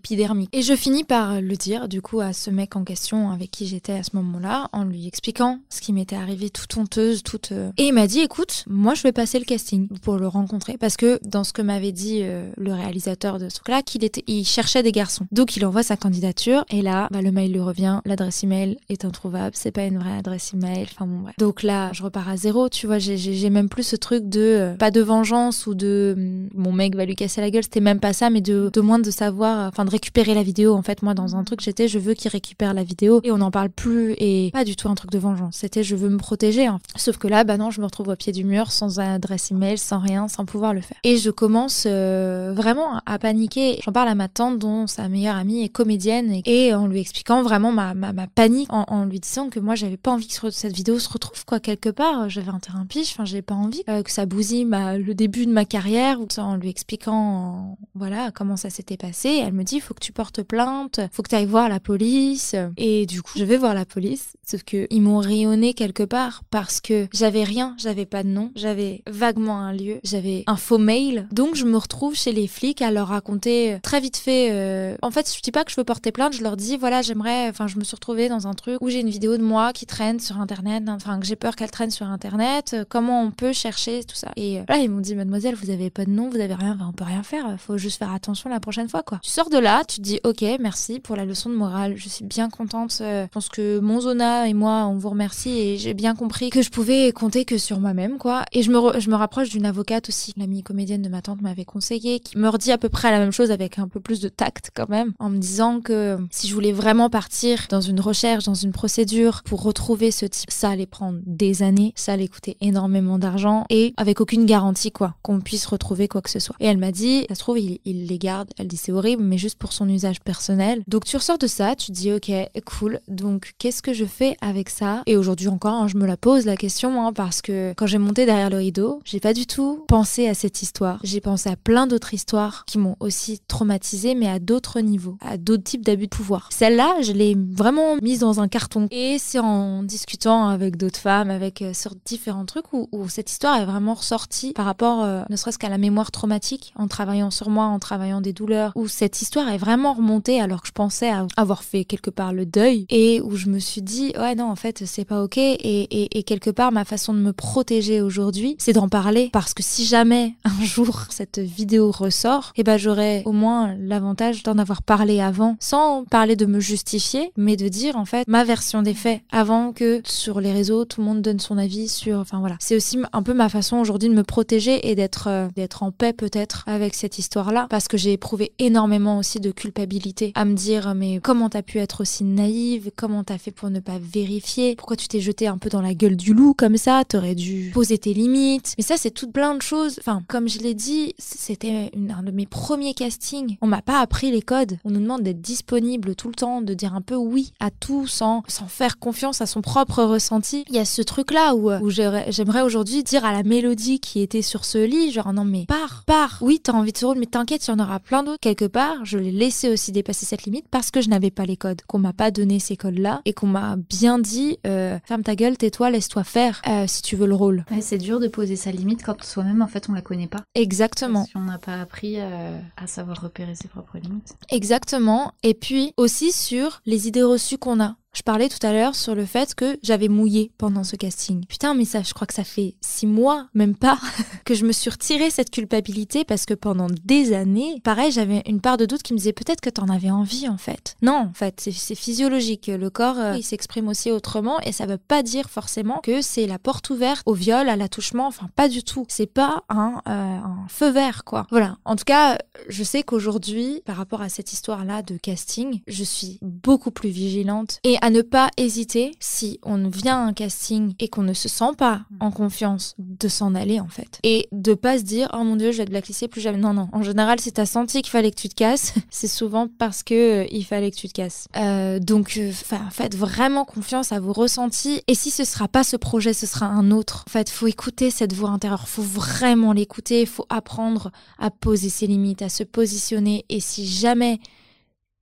et 0.53 0.63
je 0.63 0.77
finis 0.77 1.05
par 1.05 1.41
le 1.41 1.57
dire, 1.57 1.89
du 1.89 2.01
coup, 2.01 2.21
à 2.21 2.33
ce 2.33 2.51
mec 2.51 2.77
en 2.77 2.85
question 2.85 3.31
avec 3.31 3.51
qui 3.51 3.67
j'étais 3.67 3.93
à 3.93 4.03
ce 4.03 4.15
moment-là, 4.15 4.69
en 4.73 4.85
lui 4.85 5.07
expliquant 5.07 5.61
ce 5.69 5.81
qui 5.81 5.93
m'était 5.93 6.17
arrivé, 6.17 6.51
toute 6.51 6.77
honteuse, 6.77 7.23
toute. 7.23 7.53
Euh, 7.53 7.71
et 7.77 7.89
il 7.89 7.93
m'a 7.93 8.07
dit, 8.07 8.21
écoute, 8.21 8.65
moi, 8.69 8.95
je 8.95 9.03
vais 9.03 9.13
passer 9.13 9.39
le 9.39 9.45
casting 9.45 9.89
pour 10.03 10.17
le 10.17 10.29
rencontrer, 10.29 10.77
parce 10.79 10.97
que 10.97 11.19
dans 11.25 11.45
ce 11.45 11.53
que 11.53 11.63
m'avait 11.63 11.93
dit 11.93 12.21
euh, 12.23 12.49
le 12.57 12.73
réalisateur 12.73 13.39
de 13.39 13.49
ce 13.49 13.57
truc-là, 13.57 13.83
qu'il 13.83 14.09
il 14.27 14.45
cherchait 14.45 14.83
des 14.83 14.93
garçons. 14.93 15.27
Donc, 15.33 15.57
il 15.57 15.67
envoie 15.67 15.83
sa 15.83 15.97
candidature, 15.97 16.65
et 16.71 16.83
là, 16.83 17.09
bah, 17.11 17.23
le 17.23 17.33
mail 17.33 17.53
lui 17.53 17.61
revient, 17.61 18.01
l'adresse 18.05 18.45
email 18.45 18.79
est 18.89 19.05
introuvable, 19.05 19.57
c'est 19.57 19.73
pas 19.73 19.85
une 19.85 19.99
vraie 19.99 20.17
adresse 20.19 20.53
email. 20.55 20.87
Enfin 20.93 21.07
bon, 21.07 21.19
bref. 21.21 21.35
Donc 21.39 21.63
là, 21.63 21.91
je 21.93 22.03
repars 22.03 22.29
à 22.29 22.37
zéro, 22.37 22.69
tu 22.69 22.87
vois, 22.87 22.99
j'ai 22.99 23.51
même 23.51 23.69
plus 23.69 23.83
ce 23.83 23.97
truc 23.97 24.29
de 24.29 24.41
euh, 24.41 24.75
pas 24.77 24.91
de 24.91 25.01
vengeance 25.01 25.67
ou 25.67 25.75
de 25.75 26.15
hum, 26.17 26.49
mon 26.55 26.73
mec 26.73 26.95
va 26.95 27.05
lui 27.05 27.17
casser 27.17 27.41
la 27.41 27.51
gueule, 27.51 27.65
c'était 27.65 27.81
même 27.81 28.01
pas 28.01 28.13
ça, 28.13 28.31
mais 28.31 28.41
de, 28.41 28.71
de 28.73 28.81
moins 28.81 28.99
de 28.99 29.11
savoir, 29.11 29.69
enfin 29.69 29.85
de 29.85 29.96
récupérer 29.97 30.35
la 30.35 30.43
vidéo. 30.43 30.75
En 30.75 30.83
fait, 30.83 31.03
moi, 31.03 31.15
dans 31.15 31.37
un 31.37 31.45
truc, 31.45 31.61
j'étais 31.63 31.89
je 31.89 31.99
veux 31.99 32.13
qu'il 32.13 32.31
récupère 32.31 32.75
la 32.75 32.85
vidéo 32.85 33.21
et 33.25 33.33
on 33.33 33.39
n'en 33.39 33.51
parle 33.51 33.71
plus 33.71 34.15
et 34.19 34.51
pas 34.53 34.65
du 34.65 34.77
tout 34.77 34.89
un 34.89 34.95
truc 34.95 35.11
de 35.11 35.19
vengeance. 35.19 35.57
C'était 35.57 35.83
je 35.83 35.97
veux 35.97 36.11
me 36.11 36.19
protéger. 36.19 36.67
Hein. 36.67 36.81
Sauf 36.97 37.17
que 37.17 37.29
là, 37.29 37.45
bah 37.45 37.57
non, 37.57 37.71
je 37.71 37.81
me 37.81 37.87
retrouve 37.87 38.09
au 38.09 38.17
pied 38.17 38.33
du 38.33 38.45
mur 38.45 38.73
sans 38.73 39.01
adresse 39.01 39.51
email, 39.51 39.79
sans 39.79 39.99
rien, 39.99 40.29
sans 40.29 40.45
pouvoir 40.45 40.75
le 40.75 40.83
faire. 40.83 40.99
Et 41.03 41.17
je 41.17 41.31
commence 41.31 41.85
euh, 41.87 42.53
vraiment 42.55 43.01
à 43.07 43.19
paniquer. 43.19 43.81
J'en 43.85 43.93
parle 43.93 44.09
à 44.09 44.15
ma 44.15 44.29
tante, 44.29 44.59
dont 44.59 44.87
sa 44.87 45.09
meilleure 45.09 45.37
amie 45.37 45.63
est 45.63 45.71
comédienne, 45.71 46.43
et, 46.45 46.75
en 46.75 46.87
lui 46.87 47.01
expliquant 47.01 47.43
vraiment 47.43 47.73
ma, 47.73 47.95
ma, 47.95 48.27
panique, 48.27 48.69
en, 48.71 49.05
lui 49.07 49.21
disant 49.21 49.49
que 49.49 49.61
moi, 49.61 49.75
j'avais 49.75 49.97
pas 49.97 50.11
envie 50.11 50.29
que 50.29 50.51
cette 50.51 50.77
vidéo 50.77 50.99
se 50.99 51.09
retrouve 51.09 51.45
quoi 51.45 51.61
quelque 51.61 51.89
part. 51.89 52.29
J'avais 52.29 52.51
un 52.51 52.59
terrain 52.59 52.85
piche, 52.87 53.13
enfin, 53.13 53.25
j'avais 53.25 53.43
pas 53.43 53.55
envie 53.55 53.83
euh, 53.89 54.03
que 54.03 54.11
ça 54.11 54.27
bousille 54.27 54.67
le 54.67 55.13
début 55.15 55.47
de 55.47 55.53
ma 55.53 55.65
carrière, 55.65 56.19
en 56.39 56.57
lui 56.57 56.69
expliquant, 56.69 57.79
voilà, 57.95 58.31
comment 58.31 58.57
ça 58.57 58.71
s'était 58.71 58.97
passé. 58.97 59.43
elle 59.47 59.55
me 59.55 59.65
dit, 59.65 59.81
faut 59.87 59.95
que 59.95 60.01
tu 60.01 60.13
portes 60.13 60.43
plainte, 60.43 61.01
faut 61.13 61.23
que 61.23 61.29
tu 61.29 61.35
ailles 61.35 61.47
voir 61.47 61.69
la 61.69 61.81
police. 61.81 62.55
Et 62.77 63.07
du 63.07 63.23
coup, 63.23 63.33
je 63.37 63.45
vais 63.45 63.57
voir 63.57 63.75
la 63.75 63.85
police, 63.85 64.35
sauf 64.47 64.63
que 64.65 64.87
ils 64.91 65.01
m'ont 65.03 65.19
rayonné 65.19 65.75
quelque 65.75 66.03
part 66.03 66.43
parce 66.51 66.81
que 66.81 67.07
j'avais 67.13 67.45
rien, 67.45 67.75
j'avais 67.79 68.07
pas 68.07 68.23
de 68.23 68.29
nom, 68.29 68.51
j'avais 68.57 69.03
vaguement 69.09 69.59
un 69.61 69.73
lieu, 69.73 70.01
j'avais 70.05 70.45
un 70.47 70.57
faux 70.57 70.79
mail. 70.79 71.29
Donc 71.33 71.55
je 71.55 71.65
me 71.65 71.77
retrouve 71.77 72.15
chez 72.15 72.33
les 72.33 72.47
flics 72.47 72.83
à 72.83 72.91
leur 72.91 73.09
raconter 73.09 73.75
euh, 73.75 73.79
très 73.83 74.01
vite 74.01 74.17
fait. 74.17 74.49
euh, 74.51 74.97
En 75.03 75.11
fait, 75.11 75.33
je 75.35 75.41
dis 75.41 75.53
pas 75.53 75.65
que 75.65 75.71
je 75.71 75.77
veux 75.77 75.85
porter 75.85 76.13
plainte, 76.13 76.33
je 76.35 76.43
leur 76.43 76.57
dis 76.57 76.77
voilà, 76.77 77.03
j'aimerais. 77.03 77.49
Enfin, 77.49 77.67
je 77.67 77.79
me 77.79 77.85
suis 77.85 77.95
retrouvée 77.95 78.29
dans 78.29 78.47
un 78.47 78.55
truc 78.55 78.79
où 78.81 78.89
j'ai 78.89 79.01
une 79.01 79.11
vidéo 79.11 79.37
de 79.37 79.43
moi 79.43 79.73
qui 79.73 79.87
traîne 79.87 80.21
sur 80.21 80.41
internet, 80.41 80.83
enfin 80.89 81.19
que 81.21 81.27
j'ai 81.27 81.37
peur 81.37 81.57
qu'elle 81.57 81.71
traîne 81.71 81.91
sur 81.91 82.07
internet. 82.07 82.73
euh, 82.75 82.85
Comment 82.89 83.23
on 83.23 83.31
peut 83.31 83.53
chercher 83.53 84.05
tout 84.05 84.17
ça 84.17 84.33
Et 84.37 84.59
euh, 84.61 84.63
là, 84.69 84.79
ils 84.79 84.91
m'ont 84.91 85.01
dit 85.01 85.15
mademoiselle, 85.15 85.55
vous 85.55 85.71
avez 85.71 85.91
pas 85.91 86.05
de 86.05 86.11
nom, 86.11 86.29
vous 86.29 86.41
avez 86.41 86.55
rien, 86.55 86.75
enfin, 86.75 86.87
on 86.89 86.93
peut 86.93 87.05
rien 87.05 87.23
faire. 87.23 87.57
Faut 87.59 87.79
juste 87.79 87.99
faire 87.99 88.13
attention 88.13 88.51
la 88.51 88.61
prochaine 88.61 88.89
fois, 88.89 89.03
quoi. 89.03 89.19
Tu 89.23 89.31
sors 89.31 89.51
de 89.51 89.59
là, 89.59 89.76
tu 89.85 89.97
te 89.97 90.03
dis 90.03 90.21
ok, 90.25 90.45
merci 90.61 91.01
pour 91.01 91.17
la 91.17 91.25
leçon 91.25 91.51
de 91.51 91.55
morale. 91.55 91.95
Je 91.97 92.09
suis 92.09 92.25
bien 92.25 92.49
contente. 92.49 92.99
euh, 93.01 93.25
Je 93.25 93.31
pense 93.31 93.49
que 93.49 93.79
mon 93.81 94.01
Zona 94.01 94.49
et 94.49 94.55
moi, 94.55 94.87
on 94.87 94.97
vous 94.97 95.11
remercie 95.11 95.51
et 95.51 95.79
j'ai 95.79 95.95
bien 95.95 96.15
compris 96.15 96.51
que 96.51 96.63
je 96.63 96.71
pouvais 96.71 97.13
compter 97.13 97.45
que 97.45 97.59
sur 97.59 97.81
moi-même, 97.81 98.19
quoi. 98.19 98.45
Et 98.53 98.63
je 98.63 98.71
me, 98.71 98.99
je 99.01 99.11
me 99.11 99.15
rapproche 99.17 99.49
d'une 99.51 99.67
avocate 99.67 100.09
aussi, 100.09 100.33
l'amie 100.37 100.63
comédienne 100.63 101.03
de 101.03 101.09
ma 101.09 101.23
tante 101.23 101.43
m'avait 101.43 101.65
conseillé, 101.65 102.21
qui 102.21 102.39
me 102.39 102.49
redit 102.49 102.73
à 102.73 102.79
peu 102.79 102.89
près 102.89 103.11
la 103.11 103.19
même 103.19 103.33
chose 103.33 103.51
avec 103.51 103.79
un 103.79 103.89
peu 103.89 104.01
plus 104.01 104.21
de 104.21 104.29
tact 104.29 104.71
quand 104.75 104.89
même, 104.89 105.13
en 105.19 105.31
me 105.31 105.39
disant 105.39 105.81
que 105.81 106.19
si 106.31 106.49
je 106.49 106.55
voulais 106.55 106.73
vraiment 106.73 107.11
partir 107.11 107.67
dans 107.71 107.81
une 107.81 108.01
recherche, 108.01 108.45
dans 108.45 108.55
une 108.55 108.73
procédure 108.73 109.43
pour 109.45 109.63
retrouver 109.63 110.11
ce 110.11 110.27
type, 110.27 110.51
ça 110.51 110.71
allait 110.71 110.87
prendre 110.87 111.19
des 111.27 111.63
années, 111.63 111.93
ça 111.97 112.13
allait 112.13 112.29
coûter 112.29 112.57
énormément 112.61 113.19
d'argent 113.19 113.65
et 113.71 113.95
avec 113.97 114.21
aucune 114.21 114.47
garantie, 114.47 114.93
quoi, 114.93 115.15
qu'on 115.23 115.41
puisse 115.41 115.67
retrouver 115.67 116.09
quoi 116.09 116.23
que 116.23 116.31
ce 116.31 116.39
soit. 116.39 116.57
Et 116.61 116.67
elle 116.67 116.79
m'a 116.79 116.93
dit, 116.93 117.27
ça 117.29 117.35
se 117.35 117.41
trouve, 117.41 117.59
il, 117.59 117.81
il 117.85 118.07
les 118.07 118.19
garde. 118.19 118.49
Elle 118.59 118.69
dit, 118.69 118.77
c'est 118.77 118.93
horrible, 118.93 119.23
mais 119.23 119.39
juste 119.39 119.59
pour 119.59 119.66
son 119.73 119.89
usage 119.89 120.21
personnel. 120.21 120.83
Donc 120.87 121.05
tu 121.05 121.17
ressors 121.17 121.39
de 121.39 121.47
ça, 121.47 121.75
tu 121.77 121.93
dis, 121.93 122.13
ok, 122.13 122.31
cool. 122.65 123.01
Donc 123.09 123.53
qu'est-ce 123.59 123.83
que 123.83 123.93
je 123.93 124.05
fais 124.05 124.37
avec 124.41 124.71
ça? 124.71 125.03
Et 125.07 125.17
aujourd'hui 125.17 125.49
encore, 125.49 125.75
hein, 125.75 125.89
je 125.89 125.97
me 125.97 126.07
la 126.07 126.17
pose 126.17 126.47
la 126.47 126.57
question, 126.57 127.07
hein, 127.07 127.13
parce 127.13 127.43
que 127.43 127.75
quand 127.77 127.87
j'ai 127.87 127.99
monté 127.99 128.27
derrière 128.27 128.51
le 128.51 128.59
rideau, 128.59 129.01
j'ai 129.05 129.21
pas 129.21 129.35
du 129.35 129.47
tout 129.47 129.85
pensé 129.89 130.29
à 130.29 130.35
cette 130.35 130.63
histoire. 130.63 131.01
J'ai 131.03 131.21
pensé 131.21 131.49
à 131.49 131.57
plein 131.57 131.87
d'autres 131.87 132.15
histoires 132.15 132.65
qui 132.67 132.79
m'ont 132.79 132.97
aussi 133.01 133.41
traumatisée, 133.49 134.15
mais 134.15 134.29
à 134.29 134.39
d'autres 134.39 134.81
niveaux, 134.81 135.17
à 135.21 135.37
d'autres 135.37 135.65
types 135.65 135.85
d'abus 135.85 136.07
de 136.07 136.11
pouvoir. 136.11 136.49
Celle-là, 136.53 137.03
je 137.03 137.13
l'ai 137.13 137.37
vraiment 137.37 137.97
mise 138.03 138.21
dans 138.21 138.41
un 138.41 138.49
carton. 138.49 138.89
Et 138.91 139.19
c'est 139.19 139.39
en 139.39 139.83
discutant 139.83 140.49
avec 140.49 140.77
d'autres 140.77 140.99
femmes, 140.99 141.31
avec 141.31 141.63
euh, 141.63 141.73
différents 142.05 142.45
trucs, 142.45 142.73
où, 142.73 142.89
où 142.93 143.09
cette 143.09 143.31
histoire 143.31 143.59
est 143.61 143.65
vraiment 143.67 143.95
ressortie 143.95 144.53
par 144.53 144.65
rapport, 144.65 145.05
euh, 145.05 145.23
ne 145.31 145.37
serait-ce 145.37 145.59
qu'à 145.59 145.69
la 145.69 145.79
mémoire 145.79 146.11
traumatique, 146.11 146.73
en 146.77 146.89
travaillant 146.89 147.31
sur 147.31 147.51
moi, 147.51 147.67
en 147.67 147.79
travaillant 147.79 148.21
des 148.21 148.33
douleurs, 148.33 148.73
où 148.75 148.89
cette 148.89 149.23
histoire 149.23 149.49
est 149.49 149.56
vraiment 149.57 149.95
remontée 149.95 150.41
alors 150.41 150.63
que 150.63 150.69
je 150.69 150.73
pensais 150.73 151.11
avoir 151.37 151.63
fait 151.63 151.85
quelque 151.85 152.11
part 152.11 152.33
le 152.33 152.47
deuil, 152.47 152.87
et 152.91 153.21
où 153.21 153.37
je 153.37 153.49
me 153.49 153.59
suis 153.59 153.83
dit, 153.83 154.13
ouais 154.19 154.35
non, 154.35 154.51
en 154.51 154.57
fait, 154.57 154.85
c'est 154.87 155.05
pas 155.05 155.23
ok, 155.23 155.39
et, 155.39 155.55
et, 155.59 156.19
et 156.19 156.23
quelque 156.23 156.51
part, 156.51 156.73
ma 156.73 156.85
façon 156.85 157.15
de 157.15 157.19
me 157.19 157.33
protéger 157.33 158.01
aujourd'hui, 158.01 158.57
c'est 158.59 158.73
d'en 158.73 158.89
parler, 158.89 159.31
parce 159.33 159.55
que 159.55 159.63
si 159.63 159.85
jamais 159.85 160.35
un 160.45 160.65
jour 160.65 161.07
cette 161.11 161.39
vidéo 161.39 161.91
ressort, 161.91 162.53
eh 162.57 162.63
ben 162.63 162.77
j'aurais 162.77 163.23
au 163.25 163.33
moins 163.33 163.75
l'avantage 163.79 164.43
d'en 164.43 164.59
avoir 164.59 164.83
parlé 164.83 165.21
avant, 165.21 165.57
sans 165.61 166.05
parler 166.05 166.37
de 166.37 166.47
me 166.47 166.61
justifier, 166.61 167.33
mais 167.37 167.57
de 167.57 167.69
dire 167.69 167.97
en 167.97 168.05
fait 168.05 168.27
ma 168.29 168.45
version 168.45 168.83
des 168.83 168.95
faits 168.95 169.23
avant 169.31 169.73
que 169.73 170.01
sur 170.05 170.41
les 170.41 170.53
réseaux 170.53 170.85
tout 170.85 171.01
le 171.01 171.07
monde 171.07 171.23
donne 171.23 171.41
son 171.41 171.59
avis 171.59 171.89
sur. 171.89 172.19
Enfin 172.19 172.41
voilà, 172.41 172.57
c'est 172.61 172.77
aussi 172.77 172.99
un 173.13 173.23
peu 173.23 173.35
ma 173.35 173.49
façon 173.49 173.77
aujourd'hui 173.79 174.09
de 174.09 174.15
me 174.15 174.25
protéger 174.25 174.89
et 174.91 174.95
d'être 174.95 175.29
euh, 175.29 175.49
d'être 175.57 175.83
en 175.83 175.91
paix 175.91 176.13
peut-être 176.13 176.65
avec 176.67 176.95
cette 176.95 177.19
histoire-là, 177.19 177.67
parce 177.71 177.89
que 177.89 177.97
j'ai 177.97 178.13
éprouvé 178.13 178.53
énormément 178.59 179.19
aussi 179.19 179.36
de 179.41 179.51
culpabilité 179.51 180.33
à 180.35 180.45
me 180.45 180.55
dire 180.55 180.95
mais 180.95 181.21
comment 181.23 181.49
t'as 181.49 181.63
pu 181.63 181.79
être 181.79 182.03
aussi 182.03 182.25
naïve, 182.25 182.91
comment 182.97 183.25
t'as 183.25 183.39
fait 183.39 183.51
pour 183.51 183.71
ne 183.71 183.81
pas 183.81 183.99
vérifier, 184.01 184.77
pourquoi 184.77 184.97
tu 184.97 185.09
t'es 185.09 185.21
jeté 185.21 185.47
un 185.47 185.59
peu 185.59 185.69
dans 185.69 185.83
la 185.83 185.95
gueule 185.95 186.17
du 186.17 186.35
loup 186.35 186.55
comme 186.55 186.77
ça, 186.77 187.05
t'aurais 187.07 187.35
dû 187.35 187.71
poser 187.75 187.99
tes 187.99 188.15
limites. 188.15 188.75
Mais 188.79 188.85
ça 188.85 188.97
c'est 188.97 189.11
tout 189.11 189.31
plein 189.31 189.55
de 189.55 189.63
choses. 189.63 189.97
Enfin 190.01 190.23
comme 190.29 190.49
je 190.49 190.59
l'ai 190.61 190.75
dit, 190.75 191.15
c'était 191.19 191.91
un 192.11 192.23
de 192.23 192.31
mes 192.31 192.47
premiers 192.47 192.95
castings. 192.95 193.57
On 193.61 193.67
m'a 193.67 193.83
pas 193.83 194.01
appris 194.01 194.31
les 194.31 194.43
codes. 194.43 194.79
On 194.85 194.91
nous 194.91 195.01
demande 195.01 195.23
d'être 195.23 195.41
disponible 195.41 196.15
tout 196.15 196.29
le 196.29 196.35
temps, 196.35 196.63
de 196.63 196.75
dire 196.75 196.95
un 196.95 197.01
peu 197.01 197.17
oui 197.17 197.53
à 197.61 197.71
tout 197.71 198.07
sans, 198.07 198.43
sans 198.49 198.67
faire 198.67 198.99
confiance 198.99 199.41
à 199.41 199.47
son 199.47 199.61
propre 199.63 200.03
ressenti. 200.03 200.65
Il 200.69 200.75
y 200.75 200.79
a 200.79 200.85
ce 200.85 201.03
truc-là 201.03 201.55
où, 201.55 201.71
où 201.71 201.91
j'aurais- 201.91 202.31
j'aimerais 202.33 202.63
aujourd'hui 202.63 203.03
dire 203.03 203.25
à 203.25 203.33
la 203.33 203.43
mélodie 203.43 204.01
qui 204.01 204.21
était 204.21 204.43
sur 204.43 204.65
ce 204.65 204.79
lit, 204.79 205.11
genre 205.13 205.33
non 205.33 205.45
mais 205.45 205.65
pars, 205.67 206.05
pars. 206.07 206.39
Oui, 206.41 206.61
t'as 206.63 206.73
envie 206.73 206.93
de 206.93 206.99
ce 206.99 207.07
rôle, 207.07 207.19
mais 207.19 207.27
t'inquiète, 207.27 207.67
il 207.67 207.71
y 207.71 207.75
en 207.75 207.79
aura 207.79 208.01
plein 208.01 208.23
d'autres. 208.23 208.39
Quelque 208.41 208.65
part, 208.65 209.05
je 209.05 209.19
l'ai 209.27 209.33
laissé 209.33 209.69
aussi 209.69 209.93
dépasser 209.93 210.27
cette 210.27 210.45
limite 210.45 210.67
parce 210.71 210.91
que 210.91 211.01
je 211.01 211.09
n'avais 211.09 211.31
pas 211.31 211.45
les 211.45 211.57
codes, 211.57 211.83
qu'on 211.87 211.99
m'a 211.99 212.13
pas 212.13 212.31
donné 212.31 212.59
ces 212.59 212.77
codes-là 212.77 213.21
et 213.25 213.33
qu'on 213.33 213.47
m'a 213.47 213.77
bien 213.77 214.19
dit 214.19 214.59
euh, 214.67 214.99
ferme 215.05 215.23
ta 215.23 215.35
gueule, 215.35 215.57
tais-toi, 215.57 215.91
laisse-toi 215.91 216.25
faire 216.25 216.63
euh, 216.67 216.87
si 216.87 217.03
tu 217.03 217.17
veux 217.17 217.27
le 217.27 217.35
rôle. 217.35 217.65
Ouais, 217.71 217.81
c'est 217.81 217.99
dur 217.99 218.21
de 218.21 218.29
poser 218.29 218.57
sa 218.57 218.71
limite 218.71 219.03
quand 219.03 219.23
soi-même, 219.23 219.63
en 219.63 219.67
fait, 219.67 219.89
on 219.89 219.93
la 219.93 220.03
connaît 220.03 220.27
pas. 220.27 220.43
Exactement. 220.55 221.25
Si 221.25 221.37
on 221.37 221.45
n'a 221.45 221.59
pas 221.59 221.81
appris 221.81 222.15
euh, 222.19 222.59
à 222.77 222.87
savoir 222.87 223.21
repérer 223.21 223.55
ses 223.55 223.69
propres 223.69 223.99
limites. 223.99 224.37
Exactement. 224.51 225.33
Et 225.43 225.55
puis 225.55 225.93
aussi 225.97 226.33
sur 226.33 226.81
les 226.87 227.09
idées 227.09 227.23
reçues 227.23 227.59
qu'on 227.59 227.81
a. 227.81 227.97
Je 228.17 228.23
parlais 228.23 228.49
tout 228.49 228.67
à 228.67 228.73
l'heure 228.73 228.95
sur 228.95 229.15
le 229.15 229.27
fait 229.27 229.55
que 229.55 229.79
j'avais 229.83 230.09
mouillé 230.09 230.51
pendant 230.57 230.85
ce 230.85 230.97
casting. 230.97 231.45
Putain, 231.45 231.75
mais 231.75 231.85
ça, 231.85 232.01
je 232.03 232.15
crois 232.15 232.27
que 232.27 232.33
ça 232.33 232.45
fait 232.45 232.75
six 232.81 233.07
mois, 233.07 233.47
même 233.53 233.75
pas, 233.75 233.99
que 234.47 234.55
je 234.55 234.65
me 234.65 234.73
suis 234.73 234.89
retiré 234.89 235.29
cette 235.29 235.51
culpabilité 235.51 236.25
parce 236.25 236.47
que 236.47 236.55
pendant 236.55 236.87
des 237.05 237.35
années, 237.35 237.79
pareil, 237.85 238.11
j'avais 238.11 238.43
une 238.47 238.63
part 238.63 238.79
de 238.79 238.87
doute 238.87 239.03
qui 239.03 239.13
me 239.13 239.19
disait 239.19 239.35
peut-être 239.35 239.61
que 239.61 239.69
t'en 239.69 239.91
avais 239.91 240.11
envie 240.11 240.49
en 240.49 240.57
fait. 240.57 240.97
Non, 241.03 241.29
en 241.29 241.33
fait, 241.35 241.61
c'est- 241.61 241.73
c'est 241.73 241.95
physiologique. 241.95 242.69
Le 242.69 242.89
corps, 242.89 243.19
euh, 243.19 243.37
il 243.37 243.43
s'exprime 243.43 243.87
aussi 243.87 244.11
autrement 244.11 244.61
et 244.61 244.73
ça 244.73 244.87
veut 244.87 244.97
pas 244.97 245.23
dire 245.23 245.51
forcément 245.51 245.99
que 246.03 246.23
c'est 246.23 246.47
la 246.47 246.59
porte 246.59 246.89
ouverte 246.89 247.23
au 247.27 247.35
viol, 247.35 247.69
à 247.69 247.77
l'attouchement. 247.77 248.27
Enfin, 248.29 248.49
pas 248.57 248.71
du 248.71 248.83
tout. 248.83 249.05
C'est 249.09 249.27
pas 249.27 249.63
un, 249.69 250.01
euh, 250.09 250.11
un 250.11 250.65
feu 250.69 250.89
vert, 250.89 251.25
quoi. 251.25 251.47
Voilà. 251.51 251.77
En 251.85 251.97
tout 251.97 252.05
cas, 252.05 252.39
je 252.71 252.83
sais 252.83 253.03
qu'aujourd'hui, 253.03 253.83
par 253.85 253.97
rapport 253.97 254.23
à 254.23 254.31
cette 254.31 254.55
histoire-là 254.55 255.03
de 255.03 255.19
casting, 255.19 255.83
je 255.87 256.03
suis 256.03 256.39
beaucoup 256.41 256.91
plus 256.91 257.11
vigilante 257.11 257.79
et 257.85 257.99
à 258.07 258.11
ne 258.11 258.23
pas 258.23 258.51
hésiter 258.57 259.17
si 259.19 259.59
on 259.65 259.89
vient 259.89 260.19
à 260.19 260.29
un 260.29 260.33
casting 260.33 260.95
et 261.01 261.09
qu'on 261.09 261.25
ne 261.25 261.33
se 261.33 261.49
sent 261.49 261.75
pas 261.77 262.03
en 262.21 262.31
confiance 262.31 262.95
de 262.99 263.27
s'en 263.27 263.57
aller 263.57 263.81
en 263.81 263.89
fait. 263.89 264.21
Et 264.23 264.47
de 264.53 264.75
pas 264.75 264.99
se 264.99 265.03
dire 265.03 265.29
oh 265.35 265.43
mon 265.43 265.57
dieu 265.57 265.73
je 265.73 265.79
vais 265.79 265.87
te 265.87 265.91
blacklister 265.91 266.29
plus 266.29 266.41
jamais. 266.41 266.59
Non 266.59 266.73
non. 266.73 266.89
En 266.93 267.03
général 267.03 267.41
si 267.41 267.51
t'as 267.51 267.67
senti 267.67 268.03
qu'il 268.03 268.13
fallait 268.13 268.31
que 268.31 268.41
tu 268.41 268.49
te 268.49 268.55
casses 268.55 268.95
c'est 269.11 269.27
souvent 269.27 269.67
parce 269.67 270.05
que 270.05 270.45
euh, 270.45 270.47
il 270.53 270.65
fallait 270.65 270.93
que 270.93 270.97
tu 270.97 271.09
te 271.09 271.15
casses. 271.15 271.49
Euh, 271.57 271.99
donc 271.99 272.37
euh, 272.37 272.53
faites 272.93 273.17
vraiment 273.17 273.65
confiance 273.65 274.13
à 274.13 274.21
vos 274.21 274.33
ressentis. 274.33 275.03
Et 275.09 275.17
si 275.17 275.33
ce 275.33 275.43
sera 275.43 275.67
pas 275.67 275.83
ce 275.83 275.97
projet 275.97 276.33
ce 276.33 276.47
sera 276.47 276.67
un 276.67 276.93
autre. 276.93 277.25
En 277.27 277.31
fait 277.33 277.51
faut 277.51 277.67
écouter 277.67 278.13
cette 278.13 278.35
voix 278.35 278.51
intérieure. 278.51 278.87
Faut 278.87 279.03
vraiment 279.03 279.73
l'écouter. 279.73 280.27
Faut 280.27 280.47
apprendre 280.49 281.11
à 281.41 281.51
poser 281.51 281.89
ses 281.89 282.07
limites 282.07 282.43
à 282.43 282.51
se 282.51 282.63
positionner. 282.63 283.45
Et 283.49 283.59
si 283.59 283.85
jamais 283.85 284.39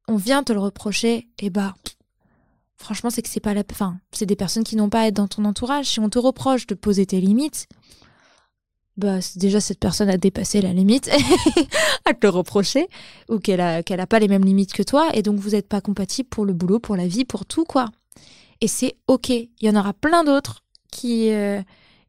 on 0.07 0.17
vient 0.17 0.43
te 0.43 0.53
le 0.53 0.61
reprocher, 0.61 1.29
eh 1.39 1.49
bah, 1.49 1.75
franchement, 2.77 3.11
c'est 3.11 3.23
que 3.23 3.29
c'est 3.29 3.41
pas 3.41 3.55
la. 3.55 3.63
Enfin, 3.71 3.99
c'est 4.13 4.27
des 4.27 4.37
personnes 4.37 4.65
qui 4.65 4.77
n'ont 4.77 4.91
pas 4.91 5.03
à 5.03 5.07
être 5.07 5.15
dans 5.15 5.29
ton 5.29 5.45
entourage. 5.45 5.87
Si 5.87 6.01
on 6.01 6.09
te 6.09 6.19
reproche 6.19 6.67
de 6.67 6.75
poser 6.75 7.07
tes 7.07 7.21
limites, 7.21 7.67
bah, 8.97 9.19
déjà 9.37 9.61
cette 9.61 9.81
personne 9.81 10.09
a 10.09 10.17
dépassé 10.17 10.61
la 10.61 10.73
limite 10.73 11.11
à 12.05 12.15
te 12.15 12.27
le 12.27 12.31
reprocher, 12.31 12.89
ou 13.29 13.39
qu'elle 13.39 13.61
a, 13.61 13.79
a 13.79 14.07
pas 14.07 14.19
les 14.19 14.29
mêmes 14.29 14.45
limites 14.45 14.73
que 14.73 14.83
toi, 14.83 15.11
et 15.15 15.23
donc 15.23 15.39
vous 15.39 15.51
n'êtes 15.51 15.69
pas 15.69 15.81
compatible 15.81 16.29
pour 16.29 16.45
le 16.45 16.53
boulot, 16.53 16.79
pour 16.79 16.97
la 16.97 17.07
vie, 17.07 17.25
pour 17.25 17.47
tout, 17.47 17.65
quoi. 17.65 17.87
Et 18.61 18.69
c'est 18.69 18.97
ok. 19.09 19.31
Il 19.31 19.51
y 19.61 19.69
en 19.69 19.77
aura 19.77 19.93
plein 19.93 20.25
d'autres 20.25 20.63
qui. 20.91 21.31
euh, 21.33 21.61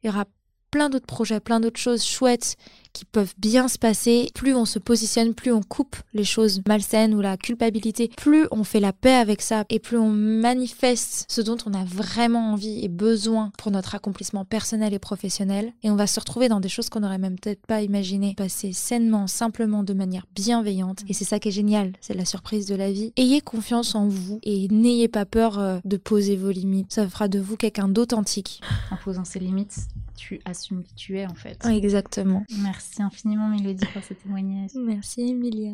il 0.02 0.06
y 0.06 0.10
aura 0.14 0.26
plein 0.70 0.88
d'autres 0.88 1.06
projets, 1.06 1.40
plein 1.40 1.58
d'autres 1.58 1.80
choses 1.80 2.04
chouettes 2.04 2.56
qui 2.96 3.04
peuvent 3.04 3.34
bien 3.36 3.68
se 3.68 3.78
passer. 3.78 4.30
Plus 4.34 4.54
on 4.54 4.64
se 4.64 4.78
positionne, 4.78 5.34
plus 5.34 5.52
on 5.52 5.60
coupe 5.60 5.96
les 6.14 6.24
choses 6.24 6.62
malsaines 6.66 7.14
ou 7.14 7.20
la 7.20 7.36
culpabilité, 7.36 8.10
plus 8.16 8.46
on 8.50 8.64
fait 8.64 8.80
la 8.80 8.94
paix 8.94 9.14
avec 9.14 9.42
ça 9.42 9.64
et 9.68 9.78
plus 9.78 9.98
on 9.98 10.08
manifeste 10.08 11.26
ce 11.28 11.42
dont 11.42 11.58
on 11.66 11.74
a 11.74 11.84
vraiment 11.84 12.52
envie 12.52 12.82
et 12.82 12.88
besoin 12.88 13.52
pour 13.58 13.70
notre 13.70 13.94
accomplissement 13.94 14.46
personnel 14.46 14.94
et 14.94 14.98
professionnel. 14.98 15.72
Et 15.82 15.90
on 15.90 15.96
va 15.96 16.06
se 16.06 16.18
retrouver 16.18 16.48
dans 16.48 16.60
des 16.60 16.70
choses 16.70 16.88
qu'on 16.88 17.00
n'aurait 17.00 17.18
même 17.18 17.38
peut-être 17.38 17.66
pas 17.66 17.82
imaginé 17.82 18.34
passer 18.34 18.72
sainement, 18.72 19.26
simplement, 19.26 19.82
de 19.82 19.92
manière 19.92 20.26
bienveillante. 20.34 21.02
Et 21.08 21.12
c'est 21.12 21.24
ça 21.24 21.38
qui 21.38 21.48
est 21.48 21.52
génial, 21.52 21.92
c'est 22.00 22.14
la 22.14 22.24
surprise 22.24 22.64
de 22.64 22.74
la 22.74 22.90
vie. 22.90 23.12
Ayez 23.16 23.42
confiance 23.42 23.94
en 23.94 24.08
vous 24.08 24.40
et 24.42 24.68
n'ayez 24.68 25.08
pas 25.08 25.26
peur 25.26 25.58
euh, 25.58 25.78
de 25.84 25.98
poser 25.98 26.36
vos 26.36 26.50
limites. 26.50 26.92
Ça 26.92 27.06
fera 27.06 27.28
de 27.28 27.38
vous 27.38 27.56
quelqu'un 27.56 27.88
d'authentique. 27.88 28.62
En 28.90 28.96
posant 28.96 29.24
ses 29.24 29.40
limites, 29.40 29.76
tu 30.16 30.40
assumes 30.44 30.82
qui 30.82 30.94
tu 30.94 31.18
es, 31.18 31.26
en 31.26 31.34
fait. 31.34 31.64
Exactement. 31.66 32.44
Merci 32.86 33.02
infiniment, 33.02 33.48
Mélodie, 33.48 33.84
pour 33.92 34.02
ce 34.04 34.14
témoignage. 34.14 34.70
Merci 34.76 35.30
Emilia. 35.30 35.72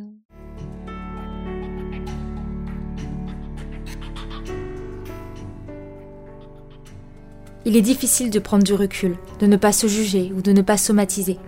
Il 7.67 7.77
est 7.77 7.83
difficile 7.83 8.31
de 8.31 8.39
prendre 8.39 8.65
du 8.65 8.73
recul, 8.73 9.17
de 9.41 9.47
ne 9.47 9.57
pas 9.59 9.73
se 9.73 9.87
juger 9.87 10.33
ou 10.35 10.41
de 10.41 10.53
ne 10.53 10.63
pas 10.63 10.79
somatiser. 10.79 11.39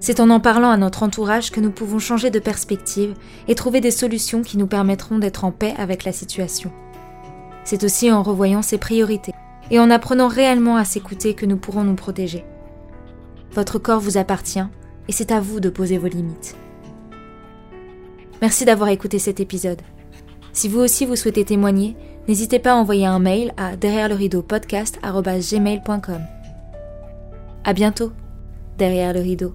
C'est 0.00 0.18
en 0.18 0.28
en 0.28 0.40
parlant 0.40 0.70
à 0.70 0.76
notre 0.76 1.04
entourage 1.04 1.52
que 1.52 1.60
nous 1.60 1.70
pouvons 1.70 2.00
changer 2.00 2.30
de 2.30 2.40
perspective 2.40 3.14
et 3.46 3.54
trouver 3.54 3.80
des 3.80 3.92
solutions 3.92 4.42
qui 4.42 4.58
nous 4.58 4.66
permettront 4.66 5.20
d'être 5.20 5.44
en 5.44 5.52
paix 5.52 5.74
avec 5.78 6.02
la 6.02 6.12
situation. 6.12 6.72
C'est 7.62 7.84
aussi 7.84 8.10
en 8.10 8.24
revoyant 8.24 8.62
ses 8.62 8.78
priorités 8.78 9.34
et 9.70 9.78
en 9.78 9.90
apprenant 9.90 10.28
réellement 10.28 10.76
à 10.76 10.84
s'écouter 10.84 11.34
que 11.34 11.46
nous 11.46 11.58
pourrons 11.58 11.84
nous 11.84 11.94
protéger. 11.94 12.44
Votre 13.52 13.78
corps 13.78 14.00
vous 14.00 14.18
appartient 14.18 14.64
et 15.08 15.12
c'est 15.12 15.32
à 15.32 15.40
vous 15.40 15.60
de 15.60 15.70
poser 15.70 15.98
vos 15.98 16.08
limites. 16.08 16.56
Merci 18.40 18.64
d'avoir 18.64 18.90
écouté 18.90 19.18
cet 19.18 19.40
épisode. 19.40 19.80
Si 20.52 20.68
vous 20.68 20.80
aussi 20.80 21.06
vous 21.06 21.16
souhaitez 21.16 21.44
témoigner, 21.44 21.96
n'hésitez 22.28 22.58
pas 22.58 22.72
à 22.72 22.76
envoyer 22.76 23.06
un 23.06 23.18
mail 23.18 23.52
à 23.56 23.76
derrière 23.76 24.08
le 24.08 24.14
rideau 24.14 24.42
podcast 24.42 24.98
À 27.64 27.72
bientôt, 27.72 28.12
derrière 28.76 29.12
le 29.12 29.20
rideau. 29.20 29.54